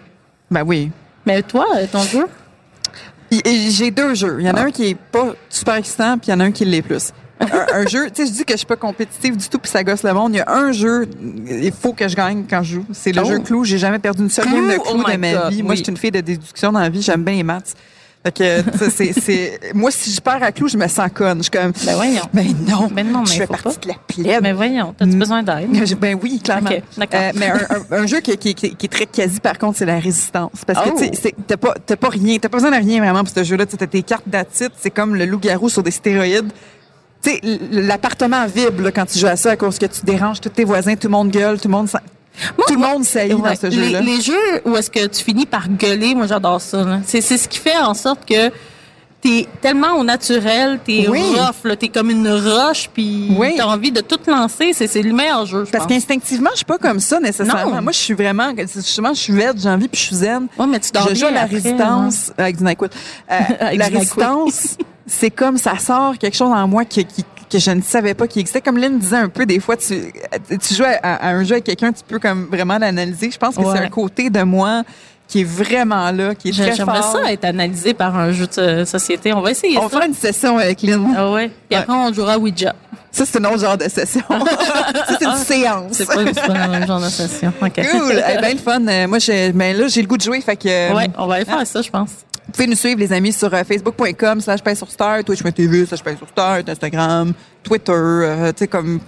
[0.50, 0.90] Ben oui.
[1.24, 2.26] Mais toi, ton jeu?
[3.70, 4.36] J'ai deux jeux.
[4.40, 6.44] Il y en a un qui est pas super excitant, puis il y en a
[6.44, 7.10] un qui l'est plus.
[7.40, 7.46] un,
[7.80, 9.82] un jeu, tu sais, je dis que je suis pas compétitive du tout, puis ça
[9.82, 10.34] gosse le monde.
[10.34, 11.08] Il y a un jeu,
[11.48, 12.86] il faut que je gagne quand je joue.
[12.92, 13.24] C'est le Oh.
[13.24, 13.64] jeu clou.
[13.64, 15.62] J'ai jamais perdu une seule game de Oh clou my de ma God, vie.
[15.62, 15.76] Moi, oui.
[15.78, 17.02] je suis une fille de déduction dans la vie.
[17.02, 17.74] J'aime bien les maths.
[18.26, 21.10] Fait que, tu sais, c'est, c'est, moi, si je perds à clou, je me sens
[21.12, 21.38] conne.
[21.38, 22.22] Je suis comme, Ben voyons.
[22.32, 23.74] ben non, Ben non, mais je fais partie pas.
[23.82, 24.42] de la plèbe.
[24.42, 25.18] Mais voyons, t'as-tu Mm.
[25.18, 25.98] besoin d'aide?
[26.00, 26.70] Ben oui, clairement.
[26.70, 27.20] Ok, d'accord.
[27.20, 29.76] Euh, mais un, un- un jeu qui, qui- qui- qui est très quasi, par contre,
[29.76, 30.52] c'est la résistance.
[30.66, 30.96] Parce que Oh.
[30.98, 33.34] tu sais, c'est- t'as pas, t'as pas rien, t'as pas besoin de rien vraiment pour
[33.34, 33.66] ce jeu-là.
[33.66, 36.50] Tu sais, T'as tes cartes d'attitude, c'est comme le loup-garou sur des stéroïdes.
[37.22, 37.40] Tu sais,
[37.72, 40.64] l'appartement vibre là, quand tu joues à ça à cause que tu déranges tous tes
[40.64, 41.88] voisins, tout le monde gueule, tout le monde,
[42.58, 44.00] Moi, tout le monde saillit Ouais, dans ce jeu-là.
[44.00, 46.84] les jeux où est-ce que tu finis par gueuler, moi j'adore ça.
[47.06, 48.50] C'est ce qui fait en sorte que
[49.20, 51.22] t'es tellement au naturel, t'es Oui.
[51.34, 53.54] rough, t'es comme une roche, puis Oui.
[53.56, 54.72] t'as envie de tout lancer.
[54.74, 57.76] C'est le meilleur jeu, je Parce qu'instinctivement, je suis pas comme ça nécessairement.
[57.76, 57.80] Non.
[57.82, 60.46] Moi, je suis vraiment, justement, je suis vête, j'ai envie, puis je suis zen.
[60.58, 62.88] Ouais, mais tu dors je joue à la après, résistance avec du NyQuil.
[63.30, 64.76] Euh, Avec la résistance,
[65.06, 68.26] c'est comme ça sort quelque chose en moi qui, qui- que je ne savais pas
[68.26, 68.60] qui existait.
[68.60, 70.12] Comme Lynn disait un peu, des fois, tu,
[70.60, 73.30] tu joues à, à un jeu avec quelqu'un, tu peux comme vraiment l'analyser.
[73.30, 73.76] Je pense que Ouais.
[73.76, 74.82] c'est un côté de moi
[75.28, 77.20] qui est vraiment là, qui est très J'aimerais fort.
[77.24, 79.32] ça être analysé par un jeu de société.
[79.32, 81.14] On va essayer On faire une session avec Lynn.
[81.16, 81.50] Ah ouais.
[81.68, 82.74] Puis après, on jouera à Ouija.
[83.12, 84.22] Ça, c'est un autre genre de session.
[84.28, 85.92] ça, c'est une séance.
[85.92, 87.52] C'est pas, c'est pas le même genre de session.
[87.62, 87.72] OK.
[87.76, 88.22] Cool.
[88.28, 88.86] Eh ben, le fun.
[88.88, 90.40] Euh, Moi, j'ai, ben là, j'ai le goût de jouer.
[90.40, 92.10] Fait que, euh, Ouais, on va aller faire ça, je pense.
[92.46, 96.28] Vous pouvez nous suivre, les amis, sur euh, facebook.com slash sur star, twitch.tv slash sur
[96.28, 97.32] star, Instagram,
[97.62, 99.00] Twitter, euh, tu sais, comme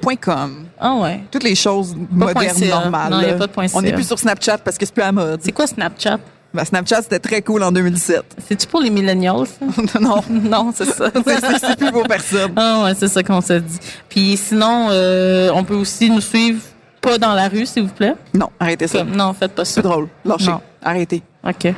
[0.00, 0.66] point .com.
[0.78, 1.20] Ah ouais.
[1.30, 3.10] Toutes les choses modernes, normales.
[3.10, 5.02] Non, y a pas de point On n'est plus sur Snapchat parce que c'est plus
[5.02, 5.40] à mode.
[5.42, 6.18] C'est quoi Snapchat?
[6.52, 8.22] Ben, Snapchat, c'était très cool en 2017.
[8.48, 9.46] C'est-tu pour les millennials,
[10.00, 11.10] non, non, c'est ça.
[11.58, 12.52] c'est- plus pour personne.
[12.56, 13.78] Ah ouais, c'est ça qu'on s'est dit.
[14.08, 16.60] Puis sinon, euh, on peut aussi nous suivre
[17.00, 18.14] pas dans la rue, s'il vous plaît?
[18.34, 18.98] Non, arrêtez ça.
[18.98, 19.74] Comme- non, faites pas ça.
[19.74, 20.08] C'est drôle.
[20.24, 20.50] Lâchez.
[20.50, 20.60] Non.
[20.82, 21.22] Arrêtez.
[21.46, 21.72] OK.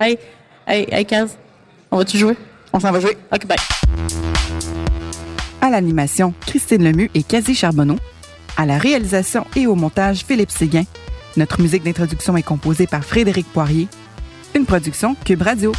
[0.00, 0.18] Hey,
[0.66, 1.36] hey, hey, Kaz,
[1.90, 2.36] on va-tu jouer?
[2.72, 3.16] On s'en va jouer.
[3.32, 3.56] OK, bye.
[5.60, 7.96] À l'animation, Christine Lemieux et Cathy Charbonneau.
[8.56, 10.84] À la réalisation et au montage, Philippe Séguin.
[11.36, 13.88] Notre musique d'introduction est composée par Frédéric Poirier.
[14.54, 15.72] Une production Cube Radio.